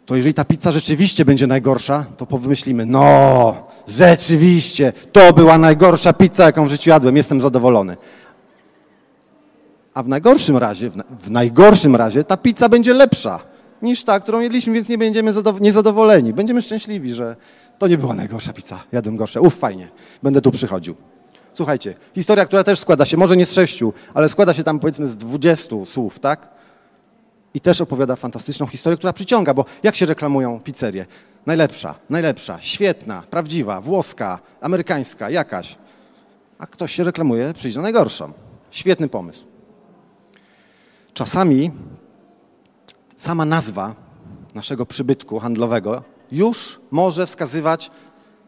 to 0.06 0.16
jeżeli 0.16 0.34
ta 0.34 0.46
pizza 0.46 0.72
rzeczywiście 0.72 1.26
będzie 1.26 1.48
najgorsza, 1.48 2.06
to 2.18 2.26
pomyślimy, 2.26 2.86
no, 2.86 3.68
rzeczywiście, 3.88 4.94
to 5.12 5.34
była 5.34 5.58
najgorsza 5.58 6.14
pizza, 6.14 6.46
jaką 6.46 6.66
w 6.66 6.70
życiu 6.70 6.90
jadłem, 6.90 7.18
jestem 7.18 7.40
zadowolony. 7.40 7.98
A 9.94 10.04
w 10.04 10.08
najgorszym 10.08 10.58
razie, 10.58 10.90
w, 11.20 11.32
najgorszym 11.32 11.96
razie 11.96 12.24
ta 12.24 12.38
pizza 12.38 12.70
będzie 12.70 12.94
lepsza 12.94 13.40
niż 13.82 14.04
ta, 14.04 14.20
którą 14.20 14.40
jedliśmy, 14.40 14.74
więc 14.74 14.90
nie 14.90 14.98
będziemy 14.98 15.34
niezadowoleni. 15.62 16.34
Będziemy 16.34 16.62
szczęśliwi, 16.62 17.14
że 17.14 17.36
to 17.82 17.88
nie 17.88 17.98
była 17.98 18.16
najgorsza 18.16 18.54
pizza, 18.54 18.84
jadłem 18.92 19.18
gorsze. 19.18 19.42
Uf, 19.42 19.56
fajnie, 19.56 19.90
będę 20.24 20.42
tu 20.42 20.52
przychodził. 20.52 20.96
Słuchajcie, 21.54 21.96
historia, 22.16 22.46
która 22.46 22.64
też 22.64 22.80
składa 22.80 23.06
się, 23.06 23.18
może 23.18 23.38
nie 23.38 23.46
z 23.46 23.54
sześciu, 23.54 23.94
ale 24.14 24.30
składa 24.30 24.54
się 24.54 24.64
tam 24.64 24.80
powiedzmy 24.80 25.08
z 25.08 25.18
dwudziestu 25.18 25.86
słów, 25.86 26.20
tak? 26.20 26.48
I 27.54 27.60
też 27.60 27.82
opowiada 27.82 28.16
fantastyczną 28.16 28.68
historię, 28.68 28.98
która 28.98 29.14
przyciąga, 29.14 29.54
bo 29.54 29.66
jak 29.84 29.96
się 29.96 30.06
reklamują 30.06 30.60
pizzerie? 30.60 31.06
Najlepsza, 31.46 31.96
najlepsza, 32.10 32.58
świetna, 32.60 33.24
prawdziwa, 33.30 33.82
włoska, 33.82 34.40
amerykańska, 34.62 35.30
jakaś. 35.30 35.78
A 36.60 36.68
ktoś 36.68 36.96
się 36.96 37.04
reklamuje, 37.04 37.54
przyjdzie 37.54 37.78
na 37.78 37.84
najgorszą. 37.84 38.34
Świetny 38.72 39.08
pomysł. 39.08 39.46
Czasami 41.14 41.72
sama 43.18 43.46
nazwa 43.46 43.96
naszego 44.56 44.86
przybytku 44.86 45.40
handlowego 45.40 46.04
już 46.32 46.80
może 46.92 47.28
wskazywać, 47.28 47.92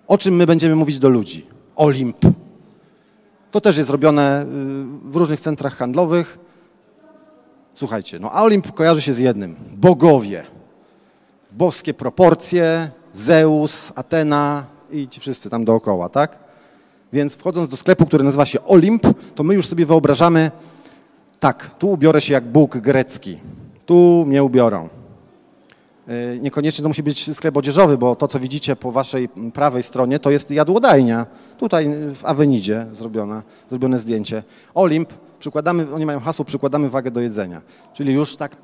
o 0.07 0.17
czym 0.17 0.35
my 0.35 0.45
będziemy 0.45 0.75
mówić 0.75 0.99
do 0.99 1.09
ludzi. 1.09 1.45
Olimp. 1.75 2.17
To 3.51 3.61
też 3.61 3.77
jest 3.77 3.89
robione 3.89 4.41
y, 4.41 4.45
w 5.11 5.15
różnych 5.15 5.41
centrach 5.41 5.75
handlowych. 5.75 6.39
Słuchajcie, 7.73 8.19
no 8.19 8.31
Olimp 8.31 8.73
kojarzy 8.73 9.01
się 9.01 9.13
z 9.13 9.19
jednym. 9.19 9.55
Bogowie. 9.71 10.43
Boskie 11.51 11.93
proporcje, 11.93 12.89
Zeus, 13.13 13.91
Atena 13.95 14.65
i 14.91 15.07
ci 15.07 15.19
wszyscy 15.19 15.49
tam 15.49 15.65
dookoła, 15.65 16.09
tak? 16.09 16.37
Więc 17.13 17.35
wchodząc 17.35 17.69
do 17.69 17.77
sklepu, 17.77 18.05
który 18.05 18.23
nazywa 18.23 18.45
się 18.45 18.63
Olimp, 18.63 19.03
to 19.35 19.43
my 19.43 19.53
już 19.53 19.67
sobie 19.67 19.85
wyobrażamy, 19.85 20.51
tak, 21.39 21.71
tu 21.79 21.91
ubiorę 21.91 22.21
się 22.21 22.33
jak 22.33 22.43
Bóg 22.43 22.77
grecki, 22.77 23.37
tu 23.85 24.23
mnie 24.27 24.43
ubiorą. 24.43 24.89
E, 26.07 26.39
niekoniecznie 26.39 26.83
to 26.83 26.87
musi 26.87 27.03
być 27.03 27.35
sklep 27.35 27.57
odzieżowy, 27.57 27.97
bo 27.97 28.15
to, 28.15 28.27
co 28.27 28.39
widzicie 28.39 28.75
po 28.75 28.91
waszej 28.91 29.29
prawej 29.53 29.83
stronie, 29.83 30.19
to 30.19 30.31
jest 30.31 30.51
jadłodajnia. 30.51 31.25
Tutaj 31.57 31.89
w 32.15 32.25
Awenidzie 32.25 32.85
zrobione, 32.91 33.43
zrobione 33.69 33.99
zdjęcie. 33.99 34.43
Olimp 34.73 35.13
przykładamy, 35.39 35.93
oni 35.93 36.05
mają 36.05 36.19
hasło, 36.19 36.45
przykładamy 36.45 36.89
wagę 36.89 37.11
do 37.11 37.21
jedzenia. 37.21 37.61
Czyli 37.93 38.13
już 38.13 38.35
tak 38.35 38.55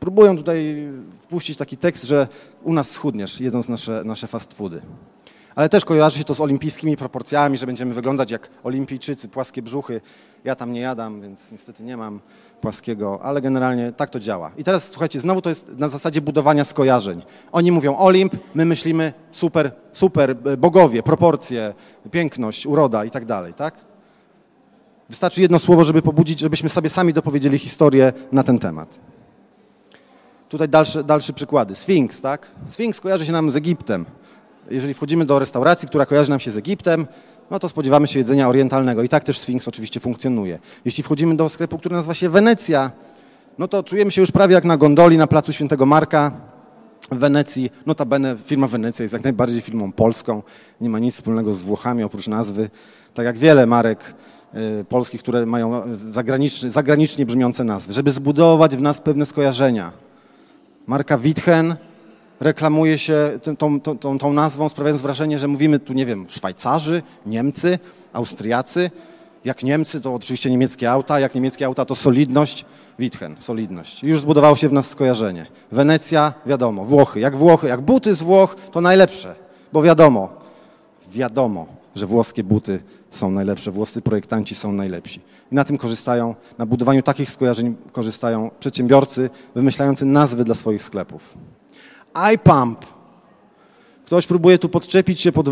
próbują 0.00 0.36
tutaj 0.36 0.88
wpuścić 1.18 1.56
taki 1.56 1.76
tekst, 1.76 2.04
że 2.04 2.28
u 2.62 2.72
nas 2.72 2.90
schudniesz, 2.90 3.40
jedząc 3.40 3.68
nasze, 3.68 4.02
nasze 4.04 4.26
fast 4.26 4.54
foody. 4.54 4.80
Ale 5.58 5.68
też 5.68 5.84
kojarzy 5.84 6.18
się 6.18 6.24
to 6.24 6.34
z 6.34 6.40
olimpijskimi 6.40 6.96
proporcjami, 6.96 7.58
że 7.58 7.66
będziemy 7.66 7.94
wyglądać 7.94 8.30
jak 8.30 8.48
olimpijczycy, 8.64 9.28
płaskie 9.28 9.62
brzuchy. 9.62 10.00
Ja 10.44 10.54
tam 10.54 10.72
nie 10.72 10.80
jadam, 10.80 11.20
więc 11.20 11.52
niestety 11.52 11.84
nie 11.84 11.96
mam 11.96 12.20
płaskiego, 12.60 13.20
ale 13.22 13.40
generalnie 13.40 13.92
tak 13.92 14.10
to 14.10 14.20
działa. 14.20 14.50
I 14.56 14.64
teraz 14.64 14.90
słuchajcie, 14.90 15.20
znowu 15.20 15.42
to 15.42 15.48
jest 15.48 15.78
na 15.78 15.88
zasadzie 15.88 16.20
budowania 16.20 16.64
skojarzeń. 16.64 17.22
Oni 17.52 17.72
mówią 17.72 17.96
Olimp, 17.96 18.36
my 18.54 18.64
myślimy 18.64 19.12
super, 19.30 19.72
super, 19.92 20.30
e, 20.30 20.56
bogowie, 20.56 21.02
proporcje, 21.02 21.74
piękność, 22.10 22.66
uroda 22.66 23.04
i 23.04 23.10
tak 23.10 23.24
dalej, 23.24 23.54
tak? 23.54 23.74
Wystarczy 25.08 25.42
jedno 25.42 25.58
słowo, 25.58 25.84
żeby 25.84 26.02
pobudzić, 26.02 26.40
żebyśmy 26.40 26.68
sobie 26.68 26.90
sami 26.90 27.12
dopowiedzieli 27.12 27.58
historię 27.58 28.12
na 28.32 28.42
ten 28.42 28.58
temat. 28.58 28.98
Tutaj 30.48 30.68
dalsze, 30.68 31.04
dalsze 31.04 31.32
przykłady. 31.32 31.74
Sfinks, 31.74 32.20
tak? 32.20 32.46
Sfinks 32.70 33.00
kojarzy 33.00 33.26
się 33.26 33.32
nam 33.32 33.50
z 33.50 33.56
Egiptem. 33.56 34.06
Jeżeli 34.70 34.94
wchodzimy 34.94 35.26
do 35.26 35.38
restauracji, 35.38 35.88
która 35.88 36.06
kojarzy 36.06 36.30
nam 36.30 36.40
się 36.40 36.50
z 36.50 36.56
Egiptem, 36.56 37.06
no 37.50 37.58
to 37.58 37.68
spodziewamy 37.68 38.06
się 38.06 38.18
jedzenia 38.18 38.48
orientalnego. 38.48 39.02
I 39.02 39.08
tak 39.08 39.24
też 39.24 39.38
Sfinks 39.38 39.68
oczywiście 39.68 40.00
funkcjonuje. 40.00 40.58
Jeśli 40.84 41.02
wchodzimy 41.02 41.36
do 41.36 41.48
sklepu, 41.48 41.78
który 41.78 41.94
nazywa 41.94 42.14
się 42.14 42.28
Wenecja, 42.28 42.90
no 43.58 43.68
to 43.68 43.82
czujemy 43.82 44.10
się 44.10 44.20
już 44.20 44.30
prawie 44.30 44.54
jak 44.54 44.64
na 44.64 44.76
gondoli 44.76 45.18
na 45.18 45.26
placu 45.26 45.52
Świętego 45.52 45.86
Marka 45.86 46.32
w 47.12 47.18
Wenecji. 47.18 47.70
Notabene 47.86 48.36
firma 48.44 48.66
Wenecja 48.66 49.02
jest 49.02 49.12
jak 49.12 49.24
najbardziej 49.24 49.60
firmą 49.60 49.92
polską. 49.92 50.42
Nie 50.80 50.88
ma 50.88 50.98
nic 50.98 51.14
wspólnego 51.14 51.52
z 51.52 51.62
Włochami 51.62 52.02
oprócz 52.02 52.28
nazwy. 52.28 52.70
Tak 53.14 53.26
jak 53.26 53.38
wiele 53.38 53.66
marek 53.66 54.14
y, 54.80 54.84
polskich, 54.84 55.20
które 55.20 55.46
mają 55.46 55.82
zagranicznie, 55.94 56.70
zagranicznie 56.70 57.26
brzmiące 57.26 57.64
nazwy. 57.64 57.92
Żeby 57.92 58.12
zbudować 58.12 58.76
w 58.76 58.80
nas 58.80 59.00
pewne 59.00 59.26
skojarzenia. 59.26 59.92
Marka 60.86 61.18
Witchen 61.18 61.76
reklamuje 62.40 62.98
się 62.98 63.38
tą, 63.58 63.80
tą, 63.80 63.98
tą, 63.98 64.18
tą 64.18 64.32
nazwą, 64.32 64.68
sprawiając 64.68 65.02
wrażenie, 65.02 65.38
że 65.38 65.48
mówimy 65.48 65.78
tu, 65.78 65.92
nie 65.92 66.06
wiem, 66.06 66.26
Szwajcarzy, 66.28 67.02
Niemcy, 67.26 67.78
Austriacy. 68.12 68.90
Jak 69.44 69.62
Niemcy, 69.62 70.00
to 70.00 70.14
oczywiście 70.14 70.50
niemieckie 70.50 70.90
auta, 70.90 71.20
jak 71.20 71.34
niemieckie 71.34 71.66
auta, 71.66 71.84
to 71.84 71.94
solidność, 71.94 72.64
Witchen, 72.98 73.36
solidność. 73.38 74.02
Już 74.02 74.20
zbudowało 74.20 74.56
się 74.56 74.68
w 74.68 74.72
nas 74.72 74.90
skojarzenie. 74.90 75.46
Wenecja, 75.72 76.34
wiadomo, 76.46 76.84
Włochy. 76.84 77.20
Jak 77.20 77.36
Włochy, 77.36 77.68
jak 77.68 77.80
buty 77.80 78.14
z 78.14 78.22
Włoch, 78.22 78.56
to 78.72 78.80
najlepsze, 78.80 79.34
bo 79.72 79.82
wiadomo, 79.82 80.28
wiadomo, 81.12 81.66
że 81.94 82.06
włoskie 82.06 82.44
buty 82.44 82.80
są 83.10 83.30
najlepsze, 83.30 83.70
włoscy 83.70 84.02
projektanci 84.02 84.54
są 84.54 84.72
najlepsi. 84.72 85.20
I 85.52 85.54
na 85.54 85.64
tym 85.64 85.78
korzystają, 85.78 86.34
na 86.58 86.66
budowaniu 86.66 87.02
takich 87.02 87.30
skojarzeń 87.30 87.76
korzystają 87.92 88.50
przedsiębiorcy 88.60 89.30
wymyślający 89.54 90.04
nazwy 90.04 90.44
dla 90.44 90.54
swoich 90.54 90.82
sklepów 90.82 91.36
iPump. 92.34 92.86
Ktoś 94.06 94.26
próbuje 94.26 94.58
tu 94.58 94.68
podczepić 94.68 95.20
się 95.20 95.32
pod 95.32 95.46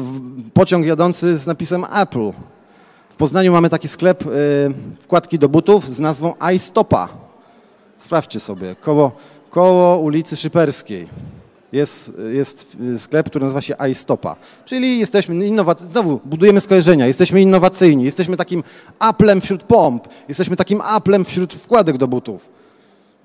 pociąg 0.54 0.87
jadący 0.87 1.38
z 1.38 1.46
napisem 1.46 1.85
Apple. 2.02 2.32
W 3.11 3.16
Poznaniu 3.16 3.52
mamy 3.52 3.70
taki 3.70 3.88
sklep, 3.88 4.26
y, 4.26 4.28
wkładki 5.00 5.38
do 5.38 5.49
butów 5.49 5.94
z 5.94 6.00
nazwą 6.00 6.35
iStopa. 6.54 7.08
Sprawdźcie 7.99 8.40
sobie, 8.40 8.75
koło, 8.75 9.12
koło 9.50 9.99
ulicy 9.99 10.37
Szyperskiej. 10.37 11.08
Jest, 11.73 12.12
jest 12.32 12.76
sklep, 12.99 13.26
który 13.26 13.44
nazywa 13.44 13.61
się 13.61 13.75
iStopa. 13.90 14.37
Czyli 14.64 14.99
jesteśmy 14.99 15.46
innowacyjni, 15.46 15.92
znowu 15.92 16.20
budujemy 16.25 16.61
skojarzenia, 16.61 17.06
jesteśmy 17.06 17.42
innowacyjni, 17.42 18.04
jesteśmy 18.04 18.37
takim 18.37 18.62
Applem 18.99 19.40
wśród 19.40 19.62
pomp, 19.62 20.08
jesteśmy 20.28 20.56
takim 20.56 20.80
Applem 20.80 21.25
wśród 21.25 21.54
wkładek 21.54 21.99
do 21.99 22.08
butów. 22.08 22.49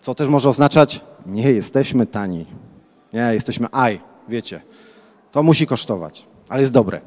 Co 0.02 0.16
też 0.16 0.28
może 0.28 0.50
oznaczać, 0.50 1.02
nie 1.26 1.52
jesteśmy 1.52 2.08
tani. 2.08 2.46
Nie, 3.14 3.34
jesteśmy 3.34 3.68
aj, 3.72 4.02
wiecie. 4.30 4.62
To 5.32 5.44
musi 5.44 5.68
kosztować, 5.68 6.28
ale 6.50 6.62
jest 6.62 6.74
dobre. 6.74 7.02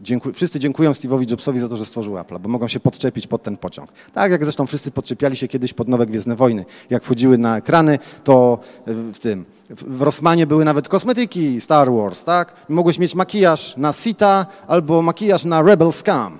Dziękuję, 0.00 0.34
wszyscy 0.34 0.60
dziękują 0.60 0.92
Steve'owi 0.92 1.30
Jobsowi 1.30 1.60
za 1.60 1.68
to, 1.68 1.76
że 1.76 1.86
stworzył 1.86 2.18
Apple, 2.18 2.38
bo 2.38 2.48
mogą 2.48 2.68
się 2.68 2.80
podczepić 2.80 3.26
pod 3.26 3.42
ten 3.42 3.56
pociąg. 3.56 3.90
Tak 4.12 4.32
jak 4.32 4.42
zresztą 4.42 4.66
wszyscy 4.66 4.90
podczepiali 4.90 5.36
się 5.36 5.48
kiedyś 5.48 5.72
pod 5.72 5.88
nowe 5.88 6.06
Gwiezdne 6.06 6.36
Wojny. 6.36 6.64
Jak 6.90 7.04
wchodziły 7.04 7.38
na 7.38 7.56
ekrany, 7.56 7.98
to 8.24 8.58
w 8.86 9.18
tym, 9.18 9.44
w 9.70 10.02
Rossmanie 10.02 10.46
były 10.46 10.64
nawet 10.64 10.88
kosmetyki 10.88 11.60
Star 11.60 11.92
Wars, 11.92 12.24
tak? 12.24 12.54
Mogłeś 12.68 12.98
mieć 12.98 13.14
makijaż 13.14 13.76
na 13.76 13.92
Sita 13.92 14.46
albo 14.66 15.02
makijaż 15.02 15.44
na 15.44 15.62
Rebel 15.62 15.92
Scum. 15.92 16.38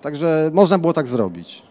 Także 0.00 0.50
można 0.54 0.78
było 0.78 0.92
tak 0.92 1.06
zrobić. 1.06 1.62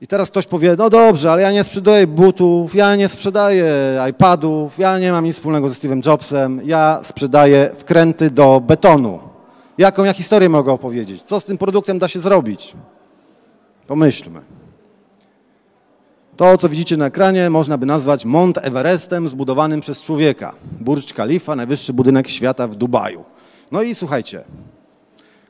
I 0.00 0.06
teraz 0.06 0.30
ktoś 0.30 0.46
powie, 0.46 0.74
no 0.78 0.90
dobrze, 0.90 1.32
ale 1.32 1.42
ja 1.42 1.52
nie 1.52 1.64
sprzedaję 1.64 2.06
butów, 2.06 2.74
ja 2.74 2.96
nie 2.96 3.08
sprzedaję 3.08 3.72
iPadów, 4.10 4.78
ja 4.78 4.98
nie 4.98 5.12
mam 5.12 5.24
nic 5.24 5.36
wspólnego 5.36 5.68
ze 5.68 5.74
Steve'em 5.74 6.06
Jobsem, 6.06 6.60
ja 6.64 7.00
sprzedaję 7.02 7.70
wkręty 7.74 8.30
do 8.30 8.60
betonu. 8.60 9.20
Jaką 9.78 10.04
ja 10.04 10.12
historię 10.12 10.48
mogę 10.48 10.72
opowiedzieć? 10.72 11.22
Co 11.22 11.40
z 11.40 11.44
tym 11.44 11.58
produktem 11.58 11.98
da 11.98 12.08
się 12.08 12.20
zrobić? 12.20 12.74
Pomyślmy. 13.86 14.40
To, 16.36 16.58
co 16.58 16.68
widzicie 16.68 16.96
na 16.96 17.06
ekranie, 17.06 17.50
można 17.50 17.78
by 17.78 17.86
nazwać 17.86 18.24
Mont 18.24 18.58
Everestem 18.58 19.28
zbudowanym 19.28 19.80
przez 19.80 20.02
człowieka. 20.02 20.54
Burj 20.80 21.02
Khalifa, 21.14 21.56
najwyższy 21.56 21.92
budynek 21.92 22.28
świata 22.28 22.68
w 22.68 22.76
Dubaju. 22.76 23.24
No 23.72 23.82
i 23.82 23.94
słuchajcie, 23.94 24.44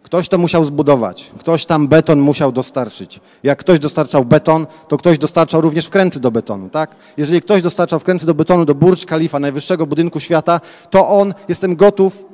Ktoś 0.08 0.28
to 0.28 0.38
musiał 0.38 0.64
zbudować, 0.64 1.30
ktoś 1.38 1.66
tam 1.66 1.88
beton 1.88 2.20
musiał 2.20 2.52
dostarczyć. 2.52 3.20
Jak 3.42 3.58
ktoś 3.58 3.78
dostarczał 3.78 4.24
beton, 4.24 4.66
to 4.88 4.96
ktoś 4.96 5.18
dostarczał 5.18 5.60
również 5.60 5.86
wkręty 5.86 6.20
do 6.20 6.30
betonu, 6.30 6.68
tak? 6.68 6.96
Jeżeli 7.16 7.40
ktoś 7.40 7.62
dostarczał 7.62 7.98
wkręty 7.98 8.26
do 8.26 8.34
betonu 8.34 8.64
do 8.64 8.74
Burj 8.74 9.06
Khalifa, 9.06 9.38
najwyższego 9.38 9.86
budynku 9.86 10.20
świata, 10.20 10.60
to 10.90 11.08
on, 11.08 11.34
jestem 11.48 11.76
gotów 11.76 12.24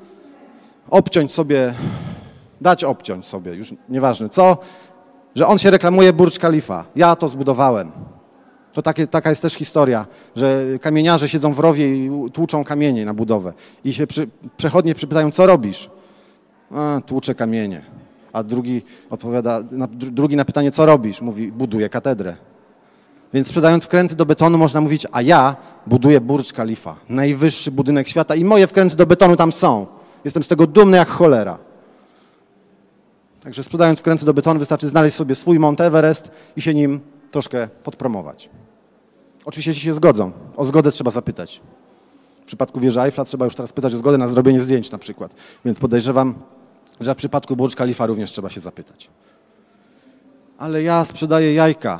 obciąć 0.91 1.33
sobie, 1.33 1.75
dać 2.61 2.85
obciąć 2.85 3.27
sobie, 3.27 3.55
już 3.55 3.75
nieważne 3.89 4.29
co, 4.29 4.57
że 5.35 5.47
on 5.47 5.59
się 5.59 5.71
reklamuje 5.71 6.13
Burj 6.13 6.39
Khalifa. 6.39 6.85
Ja 6.97 7.17
to 7.17 7.29
zbudowałem. 7.29 7.93
To 8.73 8.83
takie, 8.83 9.07
taka 9.07 9.31
jest 9.31 9.43
też 9.43 9.55
historia, 9.55 10.07
że 10.37 10.65
kamieniarze 10.81 11.29
siedzą 11.29 11.53
w 11.53 11.59
rowie 11.59 11.95
i 11.95 12.11
tłuczą 12.33 12.65
kamienie 12.65 13.05
na 13.05 13.15
budowę. 13.15 13.53
I 13.85 13.93
się 13.93 14.07
przy, 14.07 14.29
przechodnie 14.57 14.95
przypytają, 14.95 15.31
co 15.31 15.47
robisz? 15.47 15.91
A, 16.75 17.01
tłuczę 17.07 17.35
kamienie. 17.35 17.83
A 18.33 18.43
drugi 18.43 18.83
odpowiada, 19.11 19.63
na, 19.71 19.89
drugi 19.91 20.37
na 20.37 20.45
pytanie, 20.45 20.71
co 20.71 20.87
robisz? 20.87 21.21
Mówi, 21.21 21.53
buduję 21.53 21.89
katedrę. 21.89 22.37
Więc 23.35 23.49
sprzedając 23.49 23.85
wkręty 23.85 24.17
do 24.17 24.27
betonu 24.27 24.59
można 24.59 24.81
mówić, 24.81 25.07
a 25.13 25.23
ja 25.23 25.57
buduję 25.87 26.21
Burj 26.21 26.53
Khalifa, 26.55 26.97
najwyższy 27.09 27.71
budynek 27.71 28.09
świata 28.09 28.35
i 28.35 28.45
moje 28.45 28.67
wkręty 28.67 28.97
do 28.97 29.07
betonu 29.07 29.37
tam 29.37 29.53
są. 29.53 29.87
Jestem 30.25 30.43
z 30.43 30.49
tego 30.49 30.67
dumny 30.67 30.97
jak 30.97 31.09
cholera. 31.09 31.59
Także 33.43 33.65
sprzedając 33.65 34.01
wkręty 34.01 34.25
do 34.25 34.35
betonu 34.35 34.61
wystarczy 34.61 34.89
znaleźć 34.89 35.17
sobie 35.17 35.35
swój 35.35 35.59
Mount 35.59 35.81
Everest 35.81 36.31
i 36.57 36.63
się 36.63 36.75
nim 36.75 37.01
troszkę 37.31 37.69
podpromować. 37.69 38.51
Oczywiście 39.45 39.75
ci 39.75 39.81
się 39.81 39.95
zgodzą. 39.95 40.33
O 40.57 40.65
zgodę 40.65 40.91
trzeba 40.91 41.11
zapytać. 41.11 41.61
W 42.43 42.47
przypadku 42.47 42.81
wieży 42.81 43.01
Eiffla 43.01 43.25
trzeba 43.25 43.45
już 43.45 43.55
teraz 43.55 43.73
pytać 43.73 43.95
o 43.95 43.99
zgodę 43.99 44.19
na 44.19 44.29
zrobienie 44.29 44.61
zdjęć 44.61 44.91
na 44.91 44.99
przykład. 44.99 45.35
Więc 45.65 45.79
podejrzewam, 45.79 46.35
że 47.01 47.15
w 47.15 47.17
przypadku 47.17 47.57
Burj 47.57 47.75
Khalifa 47.75 48.07
również 48.07 48.33
trzeba 48.33 48.51
się 48.51 48.61
zapytać. 48.61 49.11
Ale 50.59 50.83
ja 50.83 51.05
sprzedaję 51.05 51.55
jajka. 51.55 51.99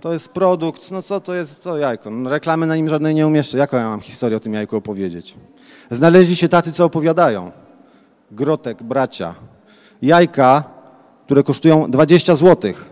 To 0.00 0.12
jest 0.12 0.28
produkt, 0.28 0.90
no 0.90 1.02
co 1.02 1.20
to 1.20 1.34
jest, 1.34 1.62
co 1.62 1.78
jajko? 1.78 2.10
No, 2.10 2.30
reklamy 2.30 2.66
na 2.66 2.76
nim 2.76 2.88
żadnej 2.88 3.14
nie 3.14 3.26
umieszczę. 3.26 3.58
Jaką 3.58 3.76
ja 3.76 3.88
mam 3.88 4.00
historię 4.00 4.36
o 4.36 4.40
tym 4.40 4.54
jajku 4.54 4.76
opowiedzieć? 4.76 5.36
Znaleźli 5.90 6.36
się 6.36 6.48
tacy, 6.48 6.72
co 6.72 6.84
opowiadają. 6.84 7.50
Grotek, 8.30 8.82
bracia. 8.82 9.34
Jajka, 10.02 10.64
które 11.24 11.42
kosztują 11.42 11.90
20 11.90 12.34
złotych. 12.34 12.90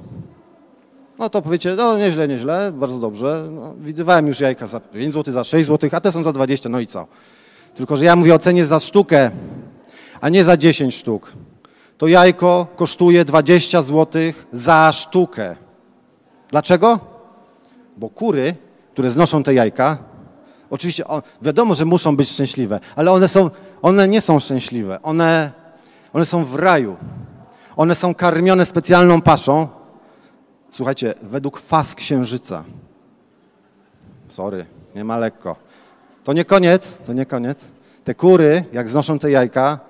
No 1.19 1.31
to 1.31 1.43
powiecie, 1.43 1.75
no 1.77 1.99
nieźle, 1.99 2.29
nieźle, 2.29 2.73
bardzo 2.75 2.99
dobrze. 2.99 3.49
No, 3.51 3.75
widywałem 3.75 4.27
już 4.27 4.41
jajka 4.41 4.67
za 4.67 4.81
5 4.81 5.15
zł, 5.15 5.35
za 5.35 5.45
6 5.45 5.69
zł, 5.69 5.91
a 5.93 6.01
te 6.01 6.13
są 6.13 6.23
za 6.23 6.33
20, 6.33 6.69
no 6.69 6.81
i 6.81 6.87
co? 6.87 7.07
Tylko, 7.75 7.97
że 7.97 8.05
ja 8.05 8.17
mówię 8.17 8.35
o 8.35 8.39
cenie 8.39 8.67
za 8.67 8.81
sztukę, 8.81 9.31
a 10.23 10.29
nie 10.29 10.45
za 10.45 10.57
10 10.57 10.95
sztuk. 10.95 11.33
To 11.99 12.07
jajko 12.07 12.67
kosztuje 12.77 13.25
20 13.25 13.83
zł 13.83 14.23
za 14.53 14.93
sztukę. 14.93 15.57
Dlaczego? 16.49 16.99
Bo 17.97 18.09
kury, 18.09 18.57
które 18.93 19.11
znoszą 19.11 19.43
te 19.43 19.55
jajka, 19.55 19.99
oczywiście 20.71 21.07
o, 21.07 21.23
wiadomo, 21.43 21.75
że 21.75 21.85
muszą 21.85 22.17
być 22.17 22.29
szczęśliwe, 22.29 22.81
ale 22.97 23.13
one, 23.13 23.29
są, 23.29 23.51
one 23.83 24.09
nie 24.09 24.21
są 24.21 24.41
szczęśliwe. 24.41 25.03
One, 25.03 25.53
one 26.13 26.27
są 26.27 26.45
w 26.45 26.55
raju. 26.55 26.97
One 27.77 27.95
są 27.95 28.15
karmione 28.15 28.67
specjalną 28.67 29.21
paszą, 29.21 29.69
Słuchajcie, 30.73 31.15
według 31.23 31.61
faz 31.61 31.95
księżyca. 31.95 32.65
Sorry, 34.29 34.67
nie 34.95 35.05
ma 35.05 35.19
lekko. 35.19 35.57
To 36.25 36.33
nie 36.33 36.45
koniec, 36.45 36.99
to 36.99 37.13
nie 37.13 37.27
koniec. 37.27 37.65
Te 38.05 38.15
kury, 38.15 38.65
jak 38.73 38.89
znoszą 38.89 39.19
te 39.19 39.31
jajka, 39.31 39.81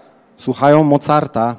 słuchają 0.42 0.84
Mozarta. 0.84 1.56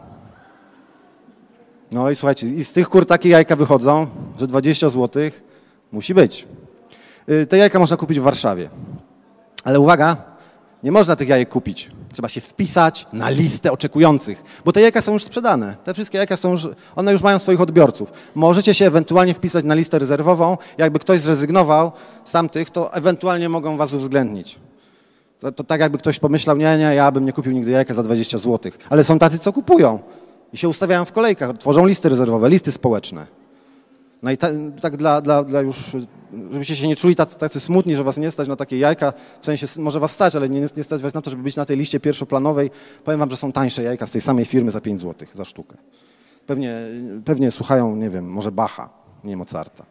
No 1.91 2.09
i 2.09 2.15
słuchajcie, 2.15 2.47
i 2.47 2.63
z 2.63 2.73
tych 2.73 2.89
kur 2.89 3.05
takie 3.05 3.29
jajka 3.29 3.55
wychodzą, 3.55 4.07
że 4.39 4.47
20 4.47 4.89
zł 4.89 5.23
musi 5.91 6.13
być. 6.13 6.47
Y, 7.29 7.45
Te 7.45 7.57
jajka 7.57 7.79
można 7.79 7.97
kupić 7.97 8.19
w 8.19 8.23
Warszawie. 8.23 8.69
Ale 9.63 9.79
uwaga, 9.79 10.17
nie 10.83 10.91
można 10.91 11.15
tych 11.15 11.27
jajek 11.29 11.49
kupić. 11.49 11.89
Trzeba 12.13 12.29
się 12.29 12.41
wpisać 12.41 13.07
na 13.13 13.29
listę 13.29 13.71
oczekujących, 13.71 14.43
bo 14.65 14.71
te 14.71 14.81
jajka 14.81 15.01
są 15.01 15.13
już 15.13 15.23
sprzedane. 15.23 15.75
Te 15.83 15.93
wszystkie 15.93 16.17
jajka 16.17 16.37
są 16.37 16.51
już, 16.51 16.67
one 16.95 17.11
już 17.11 17.21
mają 17.21 17.39
swoich 17.39 17.61
odbiorców. 17.61 18.11
Możecie 18.35 18.73
się 18.73 18.85
ewentualnie 18.87 19.33
wpisać 19.33 19.65
na 19.65 19.75
listę 19.75 19.99
rezerwową. 19.99 20.57
Jakby 20.77 20.99
ktoś 20.99 21.21
zrezygnował 21.21 21.91
z 22.25 22.31
tamtych, 22.31 22.69
to 22.69 22.93
ewentualnie 22.93 23.49
mogą 23.49 23.77
was 23.77 23.93
uwzględnić. 23.93 24.59
To, 25.43 25.51
to 25.51 25.63
tak 25.63 25.81
jakby 25.81 25.97
ktoś 25.97 26.19
pomyślał, 26.19 26.57
nie, 26.57 26.77
nie, 26.77 26.95
ja 26.95 27.11
bym 27.11 27.25
nie 27.25 27.33
kupił 27.33 27.51
nigdy 27.51 27.71
jajka 27.71 27.93
za 27.93 28.03
20 28.03 28.37
zł. 28.37 28.71
Ale 28.89 29.03
są 29.03 29.19
tacy, 29.19 29.39
co 29.39 29.53
kupują 29.53 29.99
i 30.53 30.57
się 30.57 30.69
ustawiają 30.69 31.05
w 31.05 31.11
kolejkach, 31.11 31.57
tworzą 31.57 31.85
listy 31.85 32.09
rezerwowe, 32.09 32.49
listy 32.49 32.71
społeczne. 32.71 33.27
No 34.23 34.31
i 34.31 34.37
ta, 34.37 34.47
tak 34.81 34.97
dla, 34.97 35.21
dla, 35.21 35.43
dla 35.43 35.61
już, 35.61 35.95
żebyście 36.51 36.75
się 36.75 36.87
nie 36.87 36.95
czuli 36.95 37.15
tacy, 37.15 37.37
tacy 37.37 37.59
smutni, 37.59 37.95
że 37.95 38.03
was 38.03 38.17
nie 38.17 38.31
stać 38.31 38.47
na 38.47 38.55
takie 38.55 38.77
jajka, 38.77 39.13
w 39.41 39.45
sensie 39.45 39.67
może 39.77 39.99
was 39.99 40.11
stać, 40.11 40.35
ale 40.35 40.49
nie, 40.49 40.67
nie 40.77 40.83
stać 40.83 41.01
was 41.01 41.13
na 41.13 41.21
to, 41.21 41.29
żeby 41.29 41.43
być 41.43 41.55
na 41.55 41.65
tej 41.65 41.77
liście 41.77 41.99
pierwszoplanowej. 41.99 42.71
Powiem 43.03 43.19
wam, 43.19 43.29
że 43.31 43.37
są 43.37 43.51
tańsze 43.51 43.83
jajka 43.83 44.07
z 44.07 44.11
tej 44.11 44.21
samej 44.21 44.45
firmy 44.45 44.71
za 44.71 44.81
5 44.81 45.01
zł 45.01 45.27
za 45.33 45.45
sztukę. 45.45 45.77
Pewnie, 46.47 46.75
pewnie 47.25 47.51
słuchają, 47.51 47.95
nie 47.95 48.09
wiem, 48.09 48.29
może 48.29 48.51
Bacha, 48.51 48.89
nie 49.23 49.37
Mozarta. 49.37 49.85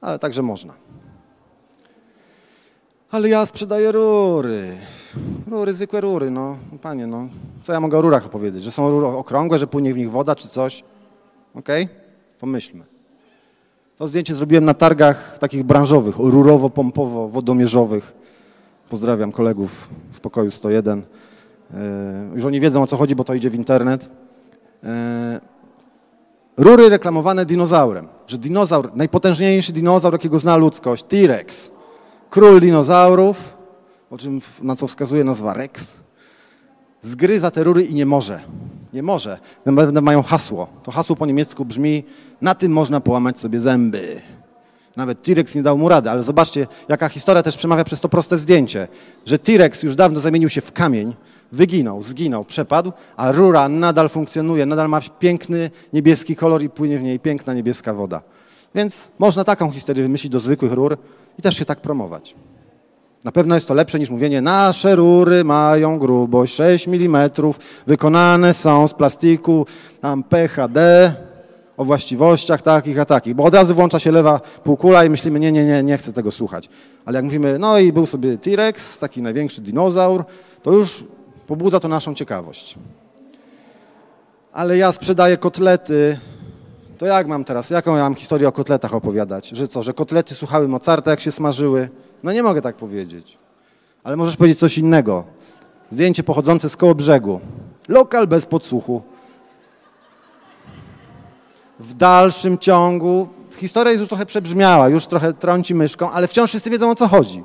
Ale 0.00 0.18
także 0.18 0.42
można. 0.42 0.74
Ale 3.12 3.28
ja 3.28 3.46
sprzedaję 3.46 3.92
rury. 3.92 4.62
Rury, 5.50 5.74
zwykłe 5.74 6.00
rury, 6.00 6.30
no. 6.30 6.56
Panie, 6.82 7.06
no. 7.06 7.28
Co 7.62 7.72
ja 7.72 7.80
mogę 7.80 7.98
o 7.98 8.00
rurach 8.00 8.26
opowiedzieć? 8.26 8.64
Że 8.64 8.72
są 8.72 8.90
rury 8.90 9.06
okrągłe, 9.06 9.58
że 9.58 9.66
płynie 9.66 9.94
w 9.94 9.96
nich 9.96 10.10
woda 10.10 10.34
czy 10.34 10.48
coś? 10.48 10.84
Okej? 11.54 11.88
Pomyślmy. 12.40 12.84
To 13.96 14.08
zdjęcie 14.08 14.34
zrobiłem 14.34 14.64
na 14.64 14.74
targach 14.74 15.38
takich 15.38 15.64
branżowych, 15.64 16.16
rurowo-pompowo-wodomierzowych. 16.16 18.02
Pozdrawiam 18.88 19.32
kolegów 19.32 19.88
z 20.12 20.20
pokoju 20.20 20.50
101. 20.50 20.98
Yy, 21.70 21.76
Już 22.34 22.44
oni 22.44 22.60
wiedzą 22.60 22.82
o 22.82 22.86
co 22.86 22.96
chodzi, 22.96 23.16
bo 23.16 23.24
to 23.24 23.34
idzie 23.34 23.50
w 23.50 23.54
internet. 23.54 24.10
Yy, 24.82 24.88
Rury 26.56 26.88
reklamowane 26.88 27.46
dinozaurem. 27.46 28.08
Że 28.26 28.38
dinozaur, 28.38 28.90
najpotężniejszy 28.94 29.72
dinozaur, 29.72 30.14
jakiego 30.14 30.38
zna 30.38 30.56
ludzkość, 30.56 31.02
T-Rex, 31.02 31.71
król 32.32 32.60
dinozaurów, 32.60 33.56
o 34.10 34.18
czym, 34.18 34.40
na 34.62 34.76
co 34.76 34.86
wskazuje 34.86 35.24
nazwa 35.24 35.54
Rex, 35.54 35.96
zgryza 37.02 37.50
te 37.50 37.64
rury 37.64 37.84
i 37.84 37.94
nie 37.94 38.06
może. 38.06 38.40
Nie 38.92 39.02
może. 39.02 39.38
Naprawdę 39.66 40.00
mają 40.00 40.22
hasło. 40.22 40.66
To 40.82 40.90
hasło 40.90 41.16
po 41.16 41.26
niemiecku 41.26 41.64
brzmi, 41.64 42.04
na 42.40 42.54
tym 42.54 42.72
można 42.72 43.00
połamać 43.00 43.38
sobie 43.38 43.60
zęby. 43.60 44.20
Nawet 44.96 45.22
T-Rex 45.22 45.54
nie 45.54 45.62
dał 45.62 45.78
mu 45.78 45.88
rady, 45.88 46.10
ale 46.10 46.22
zobaczcie, 46.22 46.66
jaka 46.88 47.08
historia 47.08 47.42
też 47.42 47.56
przemawia 47.56 47.84
przez 47.84 48.00
to 48.00 48.08
proste 48.08 48.38
zdjęcie, 48.38 48.88
że 49.26 49.38
T-Rex 49.38 49.82
już 49.82 49.94
dawno 49.94 50.20
zamienił 50.20 50.48
się 50.48 50.60
w 50.60 50.72
kamień, 50.72 51.14
wyginął, 51.52 52.02
zginął, 52.02 52.44
przepadł, 52.44 52.92
a 53.16 53.32
rura 53.32 53.68
nadal 53.68 54.08
funkcjonuje, 54.08 54.66
nadal 54.66 54.88
ma 54.88 55.00
piękny 55.18 55.70
niebieski 55.92 56.36
kolor 56.36 56.62
i 56.62 56.70
płynie 56.70 56.98
w 56.98 57.02
niej 57.02 57.20
piękna 57.20 57.54
niebieska 57.54 57.94
woda. 57.94 58.22
Więc 58.74 59.10
można 59.18 59.44
taką 59.44 59.70
historię 59.70 60.02
wymyślić 60.02 60.32
do 60.32 60.40
zwykłych 60.40 60.72
rur 60.72 60.98
i 61.38 61.42
też 61.42 61.56
się 61.56 61.64
tak 61.64 61.80
promować. 61.80 62.34
Na 63.24 63.32
pewno 63.32 63.54
jest 63.54 63.68
to 63.68 63.74
lepsze 63.74 63.98
niż 63.98 64.10
mówienie, 64.10 64.40
nasze 64.40 64.96
rury 64.96 65.44
mają 65.44 65.98
grubość 65.98 66.54
6 66.54 66.88
mm, 66.88 67.30
wykonane 67.86 68.54
są 68.54 68.88
z 68.88 68.94
plastiku 68.94 69.66
tam 70.00 70.22
PHD 70.22 71.14
o 71.76 71.84
właściwościach 71.84 72.62
takich 72.62 72.98
a 72.98 73.04
takich, 73.04 73.34
bo 73.34 73.44
od 73.44 73.54
razu 73.54 73.74
włącza 73.74 73.98
się 73.98 74.12
lewa 74.12 74.40
półkula 74.64 75.04
i 75.04 75.10
myślimy, 75.10 75.40
nie, 75.40 75.52
nie, 75.52 75.64
nie, 75.64 75.82
nie 75.82 75.96
chcę 75.96 76.12
tego 76.12 76.30
słuchać. 76.30 76.68
Ale 77.04 77.16
jak 77.16 77.24
mówimy, 77.24 77.58
no 77.58 77.78
i 77.78 77.92
był 77.92 78.06
sobie 78.06 78.38
T-Rex, 78.38 78.98
taki 78.98 79.22
największy 79.22 79.62
dinozaur, 79.62 80.24
to 80.62 80.72
już 80.72 81.04
pobudza 81.46 81.80
to 81.80 81.88
naszą 81.88 82.14
ciekawość. 82.14 82.74
Ale 84.52 84.76
ja 84.76 84.92
sprzedaję 84.92 85.36
kotlety, 85.36 86.18
to 87.02 87.06
jak 87.06 87.26
mam 87.26 87.44
teraz, 87.44 87.70
jaką 87.70 87.96
ja 87.96 88.02
mam 88.02 88.14
historię 88.14 88.48
o 88.48 88.52
kotletach 88.52 88.94
opowiadać? 88.94 89.48
Że 89.48 89.68
co, 89.68 89.82
że 89.82 89.92
kotlety 89.92 90.34
słuchały 90.34 90.68
Mozarta, 90.68 91.10
jak 91.10 91.20
się 91.20 91.32
smażyły? 91.32 91.88
No 92.22 92.32
nie 92.32 92.42
mogę 92.42 92.62
tak 92.62 92.76
powiedzieć. 92.76 93.38
Ale 94.04 94.16
możesz 94.16 94.36
powiedzieć 94.36 94.58
coś 94.58 94.78
innego. 94.78 95.24
Zdjęcie 95.90 96.22
pochodzące 96.22 96.68
z 96.70 96.76
koło 96.76 96.94
brzegu. 96.94 97.40
Lokal 97.88 98.26
bez 98.26 98.46
podsłuchu. 98.46 99.02
W 101.78 101.94
dalszym 101.94 102.58
ciągu, 102.58 103.28
historia 103.56 103.90
jest 103.90 104.00
już 104.00 104.08
trochę 104.08 104.26
przebrzmiała, 104.26 104.88
już 104.88 105.06
trochę 105.06 105.32
trąci 105.32 105.74
myszką, 105.74 106.10
ale 106.10 106.28
wciąż 106.28 106.50
wszyscy 106.50 106.70
wiedzą 106.70 106.90
o 106.90 106.94
co 106.94 107.08
chodzi. 107.08 107.44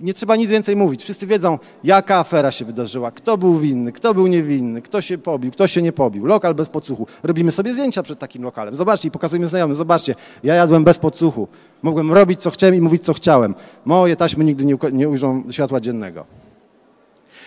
Nie 0.00 0.14
trzeba 0.14 0.36
nic 0.36 0.50
więcej 0.50 0.76
mówić. 0.76 1.02
Wszyscy 1.02 1.26
wiedzą, 1.26 1.58
jaka 1.84 2.16
afera 2.16 2.50
się 2.50 2.64
wydarzyła, 2.64 3.10
kto 3.10 3.38
był 3.38 3.58
winny, 3.58 3.92
kto 3.92 4.14
był 4.14 4.26
niewinny, 4.26 4.82
kto 4.82 5.00
się 5.00 5.18
pobił, 5.18 5.50
kto 5.50 5.66
się 5.66 5.82
nie 5.82 5.92
pobił. 5.92 6.26
Lokal 6.26 6.54
bez 6.54 6.68
podsłuchu. 6.68 7.06
Robimy 7.22 7.52
sobie 7.52 7.72
zdjęcia 7.72 8.02
przed 8.02 8.18
takim 8.18 8.42
lokalem. 8.42 8.76
Zobaczcie 8.76 9.08
i 9.08 9.10
pokazujemy 9.10 9.48
znajomym. 9.48 9.76
Zobaczcie, 9.76 10.14
ja 10.44 10.54
jadłem 10.54 10.84
bez 10.84 10.98
podsłuchu. 10.98 11.48
Mogłem 11.82 12.12
robić 12.12 12.40
co 12.40 12.50
chciałem 12.50 12.74
i 12.74 12.80
mówić 12.80 13.04
co 13.04 13.12
chciałem. 13.12 13.54
Moje 13.84 14.16
taśmy 14.16 14.44
nigdy 14.44 14.64
nie, 14.64 14.76
nie 14.92 15.08
ujrzą 15.08 15.42
światła 15.50 15.80
dziennego. 15.80 16.24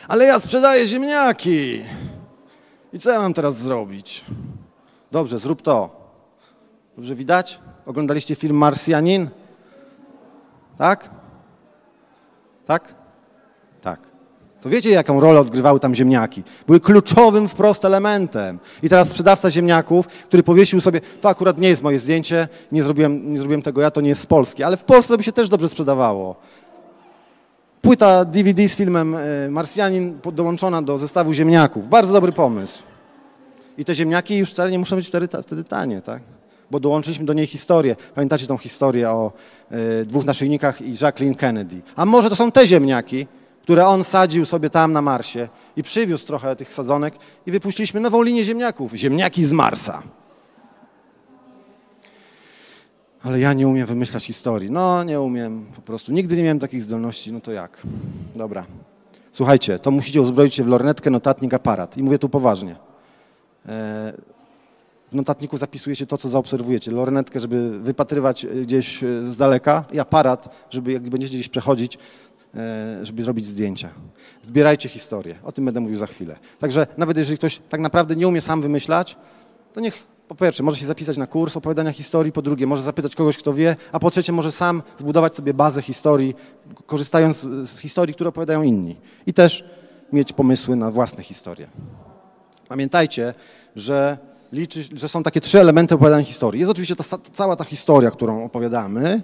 Ale 0.07 0.25
ja 0.25 0.39
sprzedaję 0.39 0.87
ziemniaki. 0.87 1.81
I 2.93 2.99
co 2.99 3.11
ja 3.11 3.19
mam 3.19 3.33
teraz 3.33 3.57
zrobić? 3.57 4.25
Dobrze, 5.11 5.39
zrób 5.39 5.61
to. 5.61 6.03
Dobrze 6.95 7.15
widać? 7.15 7.59
Oglądaliście 7.85 8.35
film 8.35 8.57
Marsjanin? 8.57 9.29
Tak? 10.77 11.09
Tak? 12.65 12.93
Tak. 13.81 13.99
To 14.61 14.69
wiecie, 14.69 14.89
jaką 14.89 15.19
rolę 15.19 15.39
odgrywały 15.39 15.79
tam 15.79 15.95
ziemniaki? 15.95 16.43
Były 16.67 16.79
kluczowym 16.79 17.47
wprost 17.47 17.85
elementem. 17.85 18.59
I 18.83 18.89
teraz 18.89 19.09
sprzedawca 19.09 19.51
ziemniaków, 19.51 20.07
który 20.07 20.43
powiesił 20.43 20.81
sobie, 20.81 21.01
to 21.21 21.29
akurat 21.29 21.57
nie 21.57 21.69
jest 21.69 21.83
moje 21.83 21.99
zdjęcie, 21.99 22.47
nie 22.71 22.83
zrobiłem, 22.83 23.33
nie 23.33 23.37
zrobiłem 23.37 23.61
tego 23.61 23.81
ja, 23.81 23.91
to 23.91 24.01
nie 24.01 24.09
jest 24.09 24.21
z 24.21 24.25
Polski, 24.25 24.63
ale 24.63 24.77
w 24.77 24.83
Polsce 24.83 25.17
by 25.17 25.23
się 25.23 25.31
też 25.31 25.49
dobrze 25.49 25.69
sprzedawało. 25.69 26.35
Płyta 27.81 28.25
DVD 28.25 28.69
z 28.69 28.75
filmem 28.75 29.15
e, 29.15 29.49
Marsjanin 29.49 30.19
dołączona 30.33 30.81
do 30.81 30.97
zestawu 30.97 31.33
ziemniaków. 31.33 31.89
Bardzo 31.89 32.13
dobry 32.13 32.31
pomysł. 32.31 32.83
I 33.77 33.85
te 33.85 33.95
ziemniaki 33.95 34.37
już 34.37 34.51
wcale 34.51 34.71
nie 34.71 34.79
muszą 34.79 34.95
być 34.95 35.07
wtedy 35.43 35.63
tanie, 35.63 36.01
tak? 36.01 36.21
Bo 36.71 36.79
dołączyliśmy 36.79 37.25
do 37.25 37.33
niej 37.33 37.47
historię. 37.47 37.95
Pamiętacie 38.15 38.47
tą 38.47 38.57
historię 38.57 39.09
o 39.09 39.31
e, 39.71 40.05
dwóch 40.05 40.25
naszyjnikach 40.25 40.81
i 40.81 40.93
Jacqueline 41.01 41.35
Kennedy? 41.35 41.81
A 41.95 42.05
może 42.05 42.29
to 42.29 42.35
są 42.35 42.51
te 42.51 42.67
ziemniaki, 42.67 43.27
które 43.61 43.87
on 43.87 44.03
sadził 44.03 44.45
sobie 44.45 44.69
tam 44.69 44.93
na 44.93 45.01
Marsie 45.01 45.49
i 45.77 45.83
przywiózł 45.83 46.27
trochę 46.27 46.55
tych 46.55 46.73
sadzonek 46.73 47.13
i 47.45 47.51
wypuściliśmy 47.51 47.99
nową 47.99 48.21
linię 48.21 48.43
ziemniaków. 48.43 48.93
Ziemniaki 48.93 49.45
z 49.45 49.51
Marsa. 49.51 50.03
Ale 53.23 53.39
ja 53.39 53.53
nie 53.53 53.67
umiem 53.67 53.87
wymyślać 53.87 54.25
historii. 54.25 54.71
No, 54.71 55.03
nie 55.03 55.21
umiem 55.21 55.65
po 55.75 55.81
prostu. 55.81 56.11
Nigdy 56.11 56.37
nie 56.37 56.43
miałem 56.43 56.59
takich 56.59 56.83
zdolności. 56.83 57.33
No 57.33 57.41
to 57.41 57.51
jak? 57.51 57.81
Dobra. 58.35 58.65
Słuchajcie, 59.31 59.79
to 59.79 59.91
musicie 59.91 60.21
uzbroić 60.21 60.55
się 60.55 60.63
w 60.63 60.67
lornetkę, 60.67 61.09
notatnik, 61.09 61.53
aparat. 61.53 61.97
I 61.97 62.03
mówię 62.03 62.19
tu 62.19 62.29
poważnie. 62.29 62.75
E, 63.67 64.13
W 65.13 65.15
notatniku 65.15 65.57
zapisujecie 65.57 66.05
to, 66.05 66.17
co 66.17 66.29
zaobserwujecie. 66.29 66.91
Lornetkę, 66.91 67.39
żeby 67.39 67.79
wypatrywać 67.79 68.45
e, 68.45 68.47
gdzieś 68.47 69.03
e, 69.03 69.07
z 69.31 69.37
daleka 69.37 69.85
i 69.91 69.99
aparat, 69.99 70.65
żeby 70.69 70.91
jak 70.91 71.09
będziecie 71.09 71.33
gdzieś 71.33 71.49
przechodzić, 71.49 71.97
e, 72.55 73.05
żeby 73.05 73.25
robić 73.25 73.45
zdjęcia. 73.45 73.89
Zbierajcie 74.41 74.89
historię. 74.89 75.35
O 75.43 75.51
tym 75.51 75.65
będę 75.65 75.79
mówił 75.79 75.97
za 75.97 76.05
chwilę. 76.05 76.35
Także 76.59 76.87
nawet 76.97 77.17
jeżeli 77.17 77.37
ktoś 77.37 77.61
tak 77.69 77.81
naprawdę 77.81 78.15
nie 78.15 78.27
umie 78.27 78.41
sam 78.41 78.61
wymyślać, 78.61 79.17
to 79.73 79.81
niech 79.81 80.07
po 80.27 80.35
pierwsze 80.35 80.63
może 80.63 80.77
się 80.77 80.85
zapisać 80.85 81.17
na 81.17 81.27
kurs 81.27 81.57
opowiadania 81.57 81.91
historii, 81.91 82.31
po 82.31 82.41
drugie 82.41 82.67
może 82.67 82.81
zapytać 82.81 83.15
kogoś, 83.15 83.37
kto 83.37 83.53
wie, 83.53 83.75
a 83.91 83.99
po 83.99 84.11
trzecie 84.11 84.31
może 84.31 84.51
sam 84.51 84.83
zbudować 84.97 85.35
sobie 85.35 85.53
bazę 85.53 85.81
historii, 85.81 86.35
korzystając 86.85 87.37
z 87.41 87.79
historii, 87.79 88.15
które 88.15 88.29
opowiadają 88.29 88.61
inni. 88.61 88.95
I 89.25 89.33
też 89.33 89.65
mieć 90.13 90.33
pomysły 90.33 90.75
na 90.75 90.91
własne 90.91 91.23
historie. 91.23 91.67
Pamiętajcie, 92.67 93.33
że, 93.75 94.17
liczy, 94.53 94.83
że 94.93 95.09
są 95.09 95.23
takie 95.23 95.41
trzy 95.41 95.59
elementy 95.59 95.95
opowiadania 95.95 96.25
historii. 96.25 96.59
Jest 96.59 96.71
oczywiście 96.71 96.95
ta, 96.95 97.03
cała 97.33 97.55
ta 97.55 97.63
historia, 97.63 98.11
którą 98.11 98.45
opowiadamy, 98.45 99.21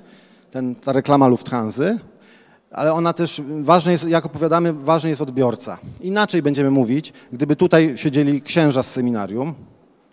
ten, 0.52 0.76
ta 0.76 0.94
reklama 0.94 1.28
Lufthansa, 1.28 1.84
ale 2.72 2.94
ona 2.94 3.14
też, 3.14 3.42
ważne 3.62 3.92
jest, 3.92 4.08
jak 4.08 4.26
opowiadamy, 4.26 4.74
ważny 4.74 5.10
jest 5.10 5.22
odbiorca. 5.22 5.78
Inaczej 6.02 6.42
będziemy 6.42 6.72
mówić, 6.72 7.14
gdyby 7.34 7.56
tutaj 7.56 7.98
siedzieli 7.98 8.42
księża 8.42 8.84
z 8.84 8.92
seminarium, 8.92 9.54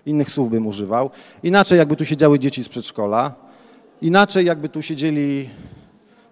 innych 0.07 0.31
słów 0.31 0.51
bym 0.51 0.67
używał, 0.67 1.11
inaczej 1.43 1.79
jakby 1.79 1.97
tu 1.97 2.05
siedziały 2.05 2.39
dzieci 2.39 2.65
z 2.65 2.69
przedszkola, 2.69 3.35
inaczej 4.03 4.47
jakby 4.47 4.69
tu 4.69 4.83
siedzieli, 4.83 5.49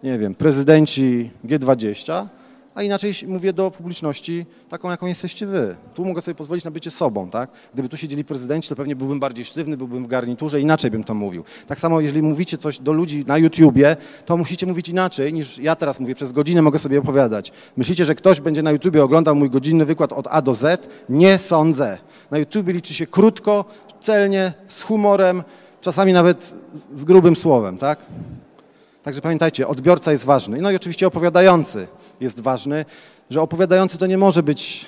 nie 0.02 0.18
wiem, 0.18 0.34
prezydenci 0.34 1.30
G20, 1.44 2.26
a 2.74 2.82
inaczej 2.82 3.12
mówię 3.26 3.52
do 3.52 3.70
publiczności 3.70 4.46
taką, 4.68 4.90
jaką 4.90 5.06
jesteście 5.06 5.46
wy. 5.46 5.76
Tu 5.94 6.04
mogę 6.04 6.20
sobie 6.20 6.34
pozwolić 6.34 6.64
na 6.64 6.70
bycie 6.70 6.90
sobą, 6.90 7.30
tak? 7.30 7.50
Gdyby 7.74 7.88
tu 7.88 7.96
siedzieli 7.96 8.24
prezydenci, 8.24 8.68
to 8.68 8.76
pewnie 8.76 8.96
byłbym 8.96 9.20
bardziej 9.20 9.44
sztywny, 9.44 9.76
byłbym 9.76 10.04
w 10.04 10.06
garniturze, 10.06 10.60
inaczej 10.60 10.90
bym 10.90 11.04
to 11.04 11.14
mówił. 11.14 11.44
Tak 11.66 11.80
samo, 11.80 12.00
jeżeli 12.00 12.22
mówicie 12.22 12.58
coś 12.58 12.78
do 12.78 12.92
ludzi 12.92 13.24
na 13.26 13.38
YouTubie, 13.38 13.96
to 14.26 14.36
musicie 14.36 14.66
mówić 14.66 14.88
inaczej 14.88 15.32
niż 15.32 15.58
ja 15.58 15.76
teraz 15.76 16.00
mówię. 16.00 16.14
Przez 16.14 16.32
godzinę 16.32 16.62
mogę 16.62 16.78
sobie 16.78 16.98
opowiadać. 16.98 17.52
Myślicie, 17.76 18.04
że 18.04 18.14
ktoś 18.14 18.40
będzie 18.40 18.62
na 18.62 18.70
YouTubie 18.70 19.04
oglądał 19.04 19.36
mój 19.36 19.50
godzinny 19.50 19.84
wykład 19.84 20.12
od 20.12 20.26
A 20.30 20.42
do 20.42 20.54
Z? 20.54 20.88
Nie 21.08 21.38
sądzę. 21.38 21.98
Na 22.30 22.38
YouTubie 22.38 22.72
liczy 22.72 22.94
się 22.94 23.06
krótko, 23.06 23.64
celnie, 24.00 24.52
z 24.68 24.82
humorem, 24.82 25.42
czasami 25.80 26.12
nawet 26.12 26.54
z 26.94 27.04
grubym 27.04 27.36
słowem, 27.36 27.78
tak? 27.78 27.98
Także 29.02 29.20
pamiętajcie, 29.20 29.68
odbiorca 29.68 30.12
jest 30.12 30.24
ważny. 30.24 30.60
No 30.60 30.70
i 30.70 30.76
oczywiście 30.76 31.06
opowiadający 31.06 31.86
jest 32.20 32.40
ważny, 32.40 32.84
że 33.30 33.42
opowiadający 33.42 33.98
to 33.98 34.06
nie 34.06 34.18
może 34.18 34.42
być, 34.42 34.86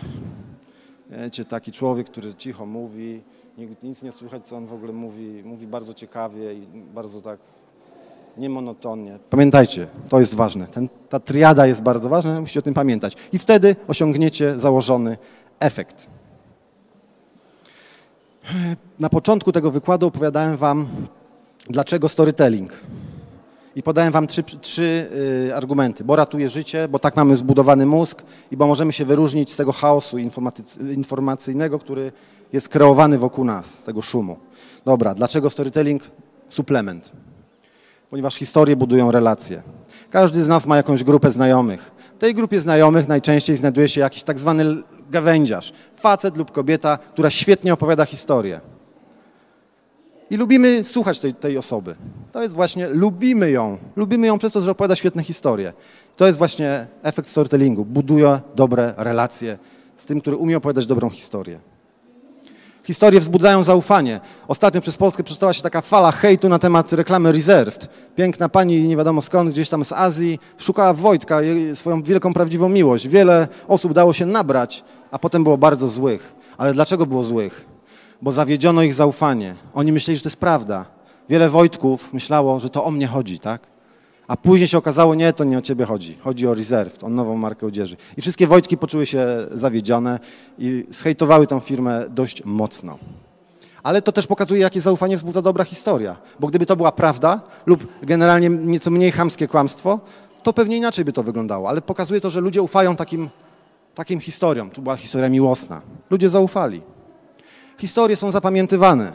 wiecie, 1.10 1.44
taki 1.44 1.72
człowiek, 1.72 2.06
który 2.06 2.34
cicho 2.34 2.66
mówi, 2.66 3.22
nic 3.82 4.02
nie 4.02 4.12
słychać, 4.12 4.46
co 4.46 4.56
on 4.56 4.66
w 4.66 4.72
ogóle 4.72 4.92
mówi, 4.92 5.42
mówi 5.44 5.66
bardzo 5.66 5.94
ciekawie 5.94 6.54
i 6.54 6.66
bardzo 6.94 7.20
tak 7.22 7.38
niemonotonnie. 8.36 9.18
Pamiętajcie, 9.30 9.86
to 10.08 10.20
jest 10.20 10.34
ważne. 10.34 10.66
Ten, 10.66 10.88
ta 11.08 11.20
triada 11.20 11.66
jest 11.66 11.82
bardzo 11.82 12.08
ważna, 12.08 12.40
musicie 12.40 12.60
o 12.60 12.62
tym 12.62 12.74
pamiętać. 12.74 13.16
I 13.32 13.38
wtedy 13.38 13.76
osiągniecie 13.88 14.60
założony 14.60 15.16
efekt. 15.60 16.06
Na 18.98 19.08
początku 19.08 19.52
tego 19.52 19.70
wykładu 19.70 20.06
opowiadałem 20.06 20.56
Wam, 20.56 20.86
dlaczego 21.70 22.08
storytelling. 22.08 22.72
I 23.76 23.82
podałem 23.82 24.12
Wam 24.12 24.26
trzy, 24.26 24.42
trzy 24.42 25.08
y, 25.48 25.54
argumenty. 25.54 26.04
Bo 26.04 26.16
ratuje 26.16 26.48
życie, 26.48 26.88
bo 26.88 26.98
tak 26.98 27.16
mamy 27.16 27.36
zbudowany 27.36 27.86
mózg 27.86 28.22
i 28.50 28.56
bo 28.56 28.66
możemy 28.66 28.92
się 28.92 29.04
wyróżnić 29.04 29.52
z 29.52 29.56
tego 29.56 29.72
chaosu 29.72 30.16
informacyjnego, 30.94 31.78
który 31.78 32.12
jest 32.52 32.68
kreowany 32.68 33.18
wokół 33.18 33.44
nas, 33.44 33.66
z 33.66 33.84
tego 33.84 34.02
szumu. 34.02 34.36
Dobra, 34.84 35.14
dlaczego 35.14 35.50
storytelling? 35.50 36.02
Suplement. 36.48 37.12
Ponieważ 38.10 38.34
historie 38.34 38.76
budują 38.76 39.10
relacje. 39.10 39.62
Każdy 40.10 40.42
z 40.42 40.48
nas 40.48 40.66
ma 40.66 40.76
jakąś 40.76 41.04
grupę 41.04 41.30
znajomych. 41.30 41.92
W 42.16 42.18
tej 42.18 42.34
grupie 42.34 42.60
znajomych 42.60 43.08
najczęściej 43.08 43.56
znajduje 43.56 43.88
się 43.88 44.00
jakiś 44.00 44.22
tak 44.22 44.38
zwany 44.38 44.64
gawędziarz, 45.10 45.72
facet 45.96 46.36
lub 46.36 46.52
kobieta, 46.52 46.98
która 47.12 47.30
świetnie 47.30 47.72
opowiada 47.72 48.04
historię. 48.04 48.60
I 50.30 50.36
lubimy 50.36 50.84
słuchać 50.84 51.20
tej, 51.20 51.34
tej 51.34 51.58
osoby. 51.58 51.96
To 52.36 52.42
jest 52.42 52.54
właśnie, 52.54 52.88
lubimy 52.88 53.50
ją. 53.50 53.78
Lubimy 53.96 54.26
ją 54.26 54.38
przez 54.38 54.52
to, 54.52 54.60
że 54.60 54.70
opowiada 54.70 54.96
świetne 54.96 55.22
historie. 55.22 55.72
To 56.16 56.26
jest 56.26 56.38
właśnie 56.38 56.86
efekt 57.02 57.28
storytellingu. 57.28 57.84
Buduje 57.84 58.40
dobre 58.56 58.94
relacje 58.96 59.58
z 59.96 60.04
tym, 60.04 60.20
który 60.20 60.36
umie 60.36 60.56
opowiadać 60.56 60.86
dobrą 60.86 61.10
historię. 61.10 61.58
Historie 62.84 63.20
wzbudzają 63.20 63.62
zaufanie. 63.62 64.20
Ostatnio 64.48 64.80
przez 64.80 64.96
Polskę 64.96 65.22
przeczytała 65.22 65.52
się 65.52 65.62
taka 65.62 65.80
fala 65.80 66.12
hejtu 66.12 66.48
na 66.48 66.58
temat 66.58 66.92
reklamy 66.92 67.32
Reserved. 67.32 67.88
Piękna 68.16 68.48
pani, 68.48 68.88
nie 68.88 68.96
wiadomo 68.96 69.22
skąd, 69.22 69.50
gdzieś 69.50 69.68
tam 69.68 69.84
z 69.84 69.92
Azji, 69.92 70.38
szukała 70.58 70.92
Wojtka, 70.92 71.40
swoją 71.74 72.02
wielką, 72.02 72.34
prawdziwą 72.34 72.68
miłość. 72.68 73.08
Wiele 73.08 73.48
osób 73.68 73.92
dało 73.92 74.12
się 74.12 74.26
nabrać, 74.26 74.84
a 75.10 75.18
potem 75.18 75.44
było 75.44 75.58
bardzo 75.58 75.88
złych. 75.88 76.34
Ale 76.58 76.72
dlaczego 76.72 77.06
było 77.06 77.22
złych? 77.22 77.76
bo 78.22 78.32
zawiedziono 78.32 78.82
ich 78.82 78.94
zaufanie. 78.94 79.54
Oni 79.74 79.92
myśleli, 79.92 80.16
że 80.16 80.22
to 80.22 80.28
jest 80.28 80.36
prawda. 80.36 80.95
Wiele 81.28 81.48
Wojtków 81.48 82.12
myślało, 82.12 82.60
że 82.60 82.70
to 82.70 82.84
o 82.84 82.90
mnie 82.90 83.06
chodzi, 83.06 83.38
tak? 83.38 83.66
A 84.28 84.36
później 84.36 84.68
się 84.68 84.78
okazało, 84.78 85.14
nie, 85.14 85.32
to 85.32 85.44
nie 85.44 85.58
o 85.58 85.62
ciebie 85.62 85.84
chodzi. 85.84 86.18
Chodzi 86.20 86.46
o 86.46 86.54
Reserved, 86.54 87.04
o 87.04 87.08
nową 87.08 87.36
markę 87.36 87.66
odzieży. 87.66 87.96
I 88.16 88.20
wszystkie 88.20 88.46
Wojtki 88.46 88.76
poczuły 88.76 89.06
się 89.06 89.26
zawiedzione 89.50 90.18
i 90.58 90.86
zhejtowały 90.90 91.46
tą 91.46 91.60
firmę 91.60 92.04
dość 92.08 92.44
mocno. 92.44 92.98
Ale 93.82 94.02
to 94.02 94.12
też 94.12 94.26
pokazuje, 94.26 94.60
jakie 94.60 94.80
zaufanie 94.80 95.16
wzbudza 95.16 95.42
dobra 95.42 95.64
historia. 95.64 96.16
Bo 96.40 96.46
gdyby 96.46 96.66
to 96.66 96.76
była 96.76 96.92
prawda 96.92 97.40
lub 97.66 97.86
generalnie 98.02 98.48
nieco 98.48 98.90
mniej 98.90 99.12
chamskie 99.12 99.48
kłamstwo, 99.48 100.00
to 100.42 100.52
pewnie 100.52 100.76
inaczej 100.76 101.04
by 101.04 101.12
to 101.12 101.22
wyglądało. 101.22 101.68
Ale 101.68 101.82
pokazuje 101.82 102.20
to, 102.20 102.30
że 102.30 102.40
ludzie 102.40 102.62
ufają 102.62 102.96
takim, 102.96 103.28
takim 103.94 104.20
historiom. 104.20 104.70
Tu 104.70 104.82
była 104.82 104.96
historia 104.96 105.28
miłosna. 105.28 105.82
Ludzie 106.10 106.30
zaufali 106.30 106.82
historie 107.78 108.16
są 108.16 108.30
zapamiętywane. 108.30 109.12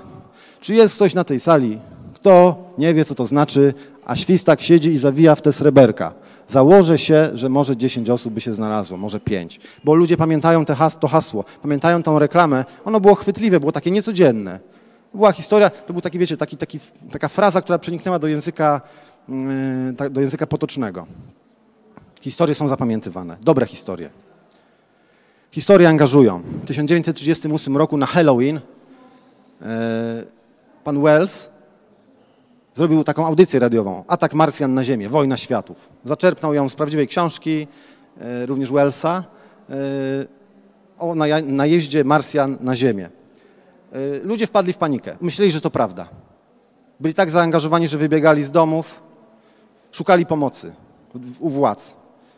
Czy 0.62 0.74
jest 0.74 0.96
ktoś 0.96 1.14
na 1.14 1.24
tej 1.24 1.40
sali, 1.40 1.80
kto 2.22 2.56
nie 2.78 2.94
wie, 2.94 3.06
co 3.06 3.16
to 3.16 3.26
znaczy, 3.26 3.74
a 4.06 4.16
świstak 4.16 4.62
siedzi 4.62 4.94
i 4.94 4.98
zawija 4.98 5.36
w 5.36 5.42
te 5.42 5.54
sreberka? 5.54 6.14
Założę 6.48 6.98
się, 6.98 7.30
że 7.34 7.50
może 7.50 7.78
10 7.78 8.10
osób 8.10 8.34
by 8.34 8.42
się 8.42 8.54
znalazło, 8.54 8.98
może 8.98 9.20
5. 9.20 9.60
Bo 9.84 9.96
ludzie 9.96 10.18
pamiętają 10.18 10.66
te 10.66 10.76
has 10.76 11.00
to 11.00 11.08
hasło, 11.08 11.46
pamiętają 11.62 12.04
tą 12.04 12.20
reklamę. 12.20 12.66
Ono 12.86 13.00
było 13.00 13.16
chwytliwe, 13.16 13.60
było 13.60 13.72
takie 13.72 13.92
niecodzienne. 13.92 14.60
Była 15.14 15.32
historia, 15.32 15.70
to 15.70 15.94
był 15.94 16.02
taki, 16.02 16.20
wiecie, 16.20 16.38
taki, 16.38 16.58
taki, 16.58 16.80
taka 17.12 17.28
fraza, 17.28 17.62
która 17.62 17.80
przeniknęła 17.80 18.20
do 18.20 18.28
języka, 18.28 18.82
yy, 20.00 20.10
do 20.10 20.22
języka 20.22 20.48
potocznego. 20.48 21.08
Historie 22.22 22.56
są 22.56 22.68
zapamiętywane, 22.68 23.38
dobre 23.42 23.66
historie. 23.66 24.10
Historie 25.52 25.90
angażują. 25.90 26.42
W 26.64 26.66
1938 26.66 27.78
roku 27.78 27.98
na 27.98 28.06
Halloween 28.06 28.60
e, 29.62 30.24
pan 30.84 31.02
Wells 31.02 31.51
zrobił 32.76 33.04
taką 33.04 33.26
audycję 33.26 33.60
radiową, 33.60 34.04
Atak 34.08 34.34
Marsjan 34.34 34.74
na 34.74 34.84
Ziemię, 34.84 35.10
Wojna 35.10 35.38
Światów. 35.38 35.90
Zaczerpnął 36.06 36.54
ją 36.54 36.70
z 36.70 36.76
prawdziwej 36.76 37.08
książki, 37.08 37.68
e, 38.22 38.46
również 38.46 38.72
Wellsa, 38.72 39.24
e, 39.70 39.74
o 41.00 41.16
najeździe 41.44 42.04
Marsjan 42.04 42.58
na 42.62 42.76
Ziemię. 42.76 43.10
Ludzie 44.24 44.48
wpadli 44.48 44.74
w 44.74 44.78
panikę. 44.78 45.18
Myśleli, 45.22 45.52
że 45.52 45.62
to 45.62 45.70
prawda. 45.70 46.08
Byli 47.00 47.14
tak 47.14 47.30
zaangażowani, 47.30 47.88
że 47.88 47.98
wybiegali 47.98 48.44
z 48.44 48.52
domów, 48.52 49.02
szukali 49.92 50.26
pomocy 50.26 50.74
u 51.40 51.50
władz. 51.50 51.94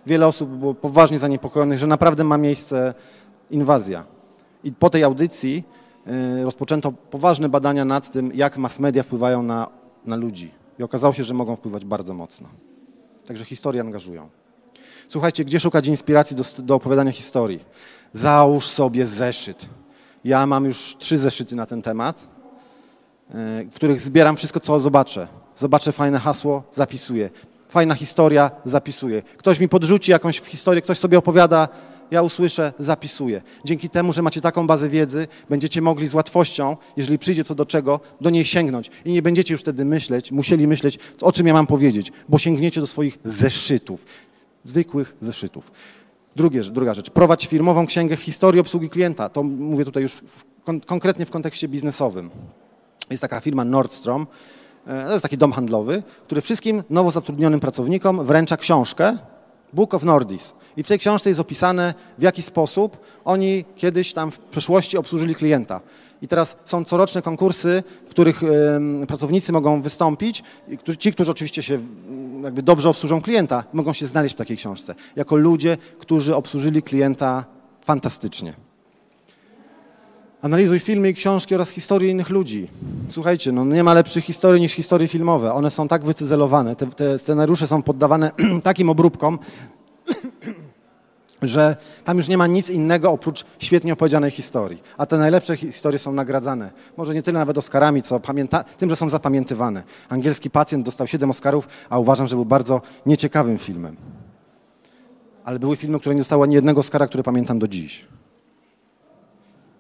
Wiele 0.06 0.28
osób 0.28 0.50
było 0.50 0.74
poważnie 0.74 1.20
zaniepokojonych, 1.20 1.80
że 1.80 1.88
naprawdę 1.88 2.24
ma 2.24 2.38
miejsce 2.38 2.94
inwazja. 3.52 4.04
I 4.64 4.72
po 4.72 4.90
tej 4.90 5.04
audycji 5.04 5.64
rozpoczęto 6.44 6.92
poważne 6.92 7.50
badania 7.50 7.86
nad 7.86 8.12
tym, 8.12 8.32
jak 8.34 8.58
mass 8.58 8.80
media 8.80 9.04
wpływają 9.04 9.44
na, 9.44 9.68
na 10.06 10.16
ludzi. 10.16 10.52
I 10.80 10.84
okazało 10.84 11.14
się, 11.14 11.24
że 11.24 11.34
mogą 11.34 11.56
wpływać 11.56 11.86
bardzo 11.86 12.14
mocno. 12.14 12.50
Także 13.28 13.46
historie 13.46 13.82
angażują. 13.82 14.30
Słuchajcie, 15.08 15.46
gdzie 15.46 15.60
szukać 15.60 15.88
inspiracji 15.88 16.36
do, 16.36 16.44
do 16.60 16.76
opowiadania 16.76 17.12
historii? 17.12 17.66
Załóż 18.14 18.68
sobie 18.68 19.06
zeszyt. 19.06 19.66
Ja 20.24 20.46
mam 20.46 20.66
już 20.66 20.96
trzy 21.00 21.18
zeszyty 21.18 21.56
na 21.56 21.66
ten 21.66 21.82
temat, 21.82 22.28
y, 23.30 23.70
w 23.72 23.76
których 23.76 24.02
zbieram 24.02 24.36
wszystko, 24.36 24.60
co 24.60 24.80
zobaczę. 24.80 25.28
Zobaczę 25.56 25.92
fajne 25.92 26.20
hasło, 26.20 26.64
zapisuję 26.72 27.30
fajna 27.74 27.96
historia, 27.96 28.52
zapisuję. 28.66 29.22
Ktoś 29.38 29.60
mi 29.60 29.70
podrzuci 29.70 30.12
jakąś 30.12 30.42
historię, 30.42 30.82
ktoś 30.82 30.98
sobie 30.98 31.18
opowiada, 31.18 31.68
ja 32.14 32.22
usłyszę, 32.22 32.74
zapisuję. 32.80 33.42
Dzięki 33.66 33.90
temu, 33.90 34.14
że 34.14 34.22
macie 34.22 34.42
taką 34.42 34.68
bazę 34.68 34.90
wiedzy, 34.90 35.28
będziecie 35.50 35.82
mogli 35.82 36.08
z 36.08 36.14
łatwością, 36.14 36.78
jeżeli 36.98 37.20
przyjdzie 37.20 37.44
co 37.44 37.56
do 37.56 37.66
czego, 37.66 38.00
do 38.22 38.30
niej 38.30 38.46
sięgnąć. 38.46 38.92
I 39.06 39.12
nie 39.12 39.22
będziecie 39.22 39.54
już 39.54 39.62
wtedy 39.62 39.86
myśleć, 39.86 40.32
musieli 40.32 40.68
myśleć, 40.68 41.00
o 41.22 41.32
czym 41.32 41.48
ja 41.48 41.54
mam 41.54 41.68
powiedzieć, 41.68 42.12
bo 42.30 42.38
sięgniecie 42.38 42.82
do 42.82 42.88
swoich 42.88 43.20
zeszytów, 43.26 44.06
zwykłych 44.64 45.16
zeszytów. 45.22 45.72
Drugie, 46.36 46.62
druga 46.62 46.94
rzecz, 46.94 47.10
prowadź 47.10 47.48
firmową 47.48 47.88
księgę 47.88 48.16
historii 48.16 48.62
obsługi 48.62 48.90
klienta. 48.90 49.30
To 49.30 49.44
mówię 49.44 49.86
tutaj 49.86 50.04
już 50.04 50.14
w, 50.14 50.64
kon, 50.64 50.80
konkretnie 50.80 51.26
w 51.26 51.32
kontekście 51.32 51.68
biznesowym. 51.68 52.30
Jest 53.10 53.22
taka 53.22 53.40
firma 53.40 53.66
Nordstrom, 53.66 54.28
E, 54.88 55.06
to 55.06 55.12
jest 55.12 55.24
taki 55.24 55.38
dom 55.38 55.52
handlowy, 55.52 56.04
który 56.26 56.42
wszystkim 56.42 56.84
nowo 56.90 57.12
zatrudnionym 57.12 57.60
pracownikom 57.60 58.26
wręcza 58.26 58.58
książkę 58.58 59.18
Book 59.74 59.94
of 59.94 60.04
Nordis. 60.04 60.54
I 60.78 60.84
w 60.84 60.88
tej 60.88 61.00
książce 61.00 61.30
jest 61.30 61.40
opisane, 61.40 61.94
w 62.18 62.22
jaki 62.22 62.42
sposób 62.42 62.98
oni 63.26 63.66
kiedyś 63.76 64.14
tam 64.14 64.32
w 64.32 64.40
przeszłości 64.40 64.98
obsłużyli 64.98 65.36
klienta. 65.36 65.82
I 66.22 66.28
teraz 66.28 66.56
są 66.66 66.84
coroczne 66.84 67.22
konkursy, 67.22 67.84
w 68.08 68.10
których 68.10 68.42
pracownicy 69.08 69.52
mogą 69.52 69.82
wystąpić. 69.82 70.44
I 70.68 70.98
ci, 70.98 71.12
którzy 71.12 71.32
oczywiście 71.32 71.64
się 71.64 71.80
jakby 72.44 72.64
dobrze 72.64 72.90
obsłużą 72.90 73.22
klienta, 73.22 73.64
mogą 73.74 73.94
się 73.94 74.06
znaleźć 74.06 74.36
w 74.36 74.38
takiej 74.38 74.58
książce. 74.58 74.96
Jako 75.16 75.36
ludzie, 75.36 75.78
którzy 76.00 76.36
obsłużyli 76.36 76.84
klienta 76.84 77.46
fantastycznie. 77.82 78.54
Analizuj 80.44 80.80
filmy 80.80 81.10
i 81.10 81.14
książki 81.14 81.56
oraz 81.56 81.70
historie 81.70 82.12
innych 82.12 82.30
ludzi. 82.30 82.68
Słuchajcie, 83.10 83.52
no 83.52 83.66
nie 83.66 83.84
ma 83.84 83.94
lepszych 83.94 84.24
historii 84.26 84.62
niż 84.62 84.72
historie 84.72 85.08
filmowe. 85.08 85.54
One 85.54 85.70
są 85.70 85.88
tak 85.88 86.06
wycyzelowane, 86.06 86.76
te, 86.76 86.88
te 86.88 87.20
scenariusze 87.20 87.68
są 87.68 87.82
poddawane 87.82 88.32
takim 88.64 88.90
obróbkom, 88.90 89.40
że 91.42 91.76
tam 92.04 92.18
już 92.18 92.28
nie 92.28 92.38
ma 92.38 92.48
nic 92.48 92.70
innego 92.70 93.12
oprócz 93.12 93.46
świetnie 93.60 93.94
opowiedzianej 93.94 94.32
historii. 94.32 94.82
A 94.98 95.06
te 95.06 95.18
najlepsze 95.18 95.58
historie 95.58 96.00
są 96.00 96.12
nagradzane. 96.14 96.72
Może 96.98 97.14
nie 97.14 97.24
tyle 97.24 97.40
nawet 97.40 97.58
Oscarami, 97.58 98.02
co 98.02 98.20
pamięta- 98.20 98.64
tym, 98.64 98.90
że 98.90 98.96
są 98.96 99.10
zapamiętywane. 99.10 99.84
Angielski 100.10 100.50
pacjent 100.50 100.86
dostał 100.86 101.08
7 101.08 101.30
Oscarów, 101.32 101.68
a 101.90 102.00
uważam, 102.00 102.28
że 102.28 102.36
był 102.36 102.46
bardzo 102.46 102.82
nieciekawym 103.06 103.58
filmem. 103.58 103.96
ale 105.46 105.60
były 105.60 105.76
filmy, 105.76 106.00
które 106.00 106.16
nie 106.16 106.22
dostały 106.22 106.44
ani 106.44 106.56
jednego 106.56 106.84
skara, 106.84 107.08
które 107.08 107.24
pamiętam 107.24 107.60
do 107.60 107.68
dziś. 107.68 108.06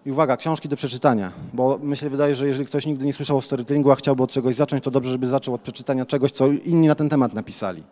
I 0.05 0.11
uwaga, 0.11 0.37
książki 0.37 0.69
do 0.69 0.75
przeczytania, 0.75 1.31
bo 1.53 1.79
myślę, 1.83 2.09
wydaje, 2.09 2.35
że 2.35 2.47
jeżeli 2.47 2.65
ktoś 2.65 2.85
nigdy 2.85 3.05
nie 3.05 3.13
słyszał 3.13 3.37
o 3.37 3.41
storytellingu, 3.41 3.91
a 3.91 3.95
chciałby 3.95 4.23
od 4.23 4.31
czegoś 4.31 4.55
zacząć, 4.55 4.83
to 4.83 4.91
dobrze, 4.91 5.11
żeby 5.11 5.27
zaczął 5.27 5.53
od 5.53 5.61
przeczytania 5.61 6.05
czegoś, 6.05 6.31
co 6.31 6.47
inni 6.47 6.87
na 6.87 6.95
ten 6.95 7.09
temat 7.09 7.33
napisali. 7.33 7.83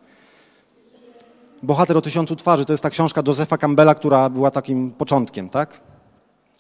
Bohater 1.64 1.98
o 1.98 2.02
tysiącu 2.02 2.36
twarzy 2.36 2.66
to 2.66 2.74
jest 2.74 2.84
ta 2.84 2.90
książka 2.90 3.22
Josepha 3.28 3.58
Campbella, 3.58 3.96
która 3.96 4.30
była 4.30 4.52
takim 4.52 4.92
początkiem, 4.92 5.50
tak? 5.50 5.82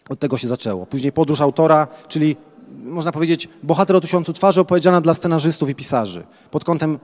Od 0.10 0.20
tego 0.20 0.38
się 0.38 0.48
zaczęło. 0.48 0.86
Później 0.86 1.12
podróż 1.12 1.42
autora, 1.42 1.88
czyli 2.08 2.36
można 2.84 3.12
powiedzieć 3.12 3.50
bohater 3.64 3.96
o 3.96 4.02
tysiącu 4.02 4.34
twarzy 4.34 4.62
opowiedziana 4.62 5.02
dla 5.02 5.14
scenarzystów 5.14 5.70
i 5.70 5.76
pisarzy 5.76 6.24
pod 6.52 6.64
kątem 6.64 7.00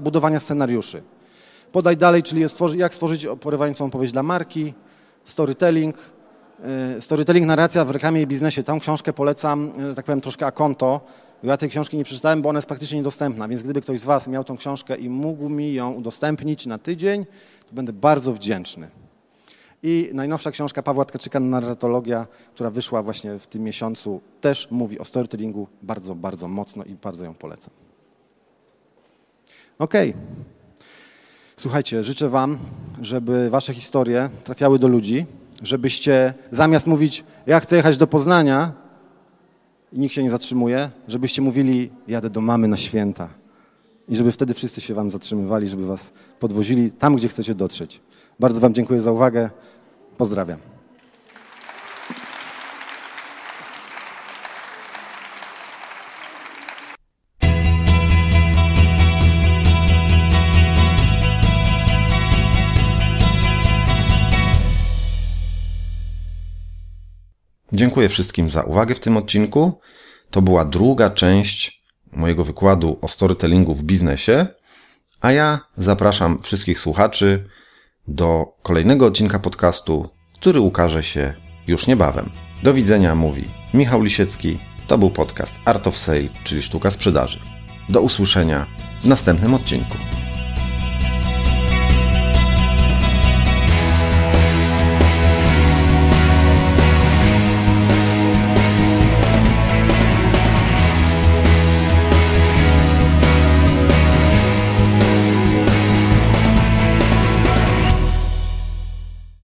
budowania 0.00 0.40
scenariuszy. 0.40 1.02
Podaj 1.72 1.96
dalej, 1.96 2.22
czyli 2.22 2.44
jak 2.76 2.94
stworzyć 2.94 3.26
porywającą 3.40 3.84
opowieść 3.84 4.12
dla 4.12 4.22
marki, 4.22 4.74
storytelling, 5.24 5.96
storytelling, 7.00 7.46
narracja 7.46 7.84
w 7.84 7.90
reklamie 7.90 8.22
i 8.22 8.26
biznesie. 8.26 8.62
Tą 8.62 8.80
książkę 8.80 9.12
polecam, 9.12 9.72
e, 9.78 9.88
że 9.88 9.94
tak 9.94 10.04
powiem, 10.04 10.20
troszkę 10.20 10.46
a 10.46 10.52
konto. 10.52 11.00
Ja 11.42 11.56
tej 11.56 11.68
książki 11.68 11.96
nie 11.96 12.04
przeczytałem, 12.04 12.42
bo 12.42 12.48
ona 12.48 12.56
jest 12.56 12.68
praktycznie 12.68 12.98
niedostępna, 12.98 13.48
więc 13.48 13.62
gdyby 13.62 13.80
ktoś 13.80 14.00
z 14.00 14.04
Was 14.04 14.28
miał 14.28 14.44
tą 14.44 14.56
książkę 14.56 14.96
i 14.96 15.08
mógł 15.08 15.48
mi 15.48 15.74
ją 15.74 15.92
udostępnić 15.92 16.66
na 16.66 16.78
tydzień, 16.78 17.24
to 17.68 17.74
będę 17.74 17.92
bardzo 17.92 18.32
wdzięczny. 18.32 18.88
I 19.82 20.10
najnowsza 20.12 20.50
książka 20.50 20.82
Pawła 20.82 21.04
Tkaczyka, 21.04 21.40
Narratologia, 21.40 22.26
która 22.54 22.70
wyszła 22.70 23.02
właśnie 23.02 23.38
w 23.38 23.46
tym 23.46 23.62
miesiącu, 23.62 24.20
też 24.40 24.68
mówi 24.70 24.98
o 24.98 25.04
storytellingu 25.04 25.68
bardzo, 25.82 26.14
bardzo 26.14 26.48
mocno 26.48 26.84
i 26.84 26.94
bardzo 26.94 27.24
ją 27.24 27.34
polecam. 27.34 27.70
Okej. 29.78 30.10
Okay. 30.10 30.22
Słuchajcie, 31.56 32.04
życzę 32.04 32.28
Wam, 32.28 32.58
żeby 33.02 33.50
Wasze 33.50 33.74
historie 33.74 34.30
trafiały 34.44 34.78
do 34.78 34.88
ludzi, 34.88 35.26
żebyście 35.62 36.34
zamiast 36.50 36.86
mówić, 36.86 37.24
ja 37.46 37.60
chcę 37.60 37.76
jechać 37.76 37.96
do 37.96 38.06
Poznania 38.06 38.72
i 39.92 39.98
nikt 39.98 40.14
się 40.14 40.22
nie 40.22 40.30
zatrzymuje, 40.30 40.90
żebyście 41.08 41.42
mówili, 41.42 41.90
jadę 42.08 42.30
do 42.30 42.40
mamy 42.40 42.68
na 42.68 42.76
święta. 42.76 43.28
I 44.08 44.16
żeby 44.16 44.32
wtedy 44.32 44.54
wszyscy 44.54 44.80
się 44.80 44.94
wam 44.94 45.10
zatrzymywali, 45.10 45.66
żeby 45.66 45.86
was 45.86 46.12
podwozili 46.40 46.90
tam, 46.90 47.16
gdzie 47.16 47.28
chcecie 47.28 47.54
dotrzeć. 47.54 48.00
Bardzo 48.40 48.60
wam 48.60 48.74
dziękuję 48.74 49.00
za 49.00 49.12
uwagę. 49.12 49.50
Pozdrawiam. 50.16 50.77
Dziękuję 67.78 68.08
wszystkim 68.08 68.50
za 68.50 68.62
uwagę 68.62 68.94
w 68.94 69.00
tym 69.00 69.16
odcinku. 69.16 69.80
To 70.30 70.42
była 70.42 70.64
druga 70.64 71.10
część 71.10 71.82
mojego 72.12 72.44
wykładu 72.44 72.98
o 73.00 73.08
storytellingu 73.08 73.74
w 73.74 73.82
biznesie, 73.82 74.46
a 75.20 75.32
ja 75.32 75.60
zapraszam 75.76 76.42
wszystkich 76.42 76.80
słuchaczy 76.80 77.48
do 78.08 78.46
kolejnego 78.62 79.06
odcinka 79.06 79.38
podcastu, 79.38 80.08
który 80.40 80.60
ukaże 80.60 81.02
się 81.02 81.34
już 81.66 81.86
niebawem. 81.86 82.30
Do 82.62 82.74
widzenia 82.74 83.14
mówi 83.14 83.50
Michał 83.74 84.02
Lisiecki. 84.02 84.58
To 84.86 84.98
był 84.98 85.10
podcast 85.10 85.54
Art 85.64 85.86
of 85.86 85.96
Sale, 85.96 86.28
czyli 86.44 86.62
sztuka 86.62 86.90
sprzedaży. 86.90 87.40
Do 87.88 88.00
usłyszenia 88.00 88.66
w 89.02 89.06
następnym 89.06 89.54
odcinku. 89.54 89.94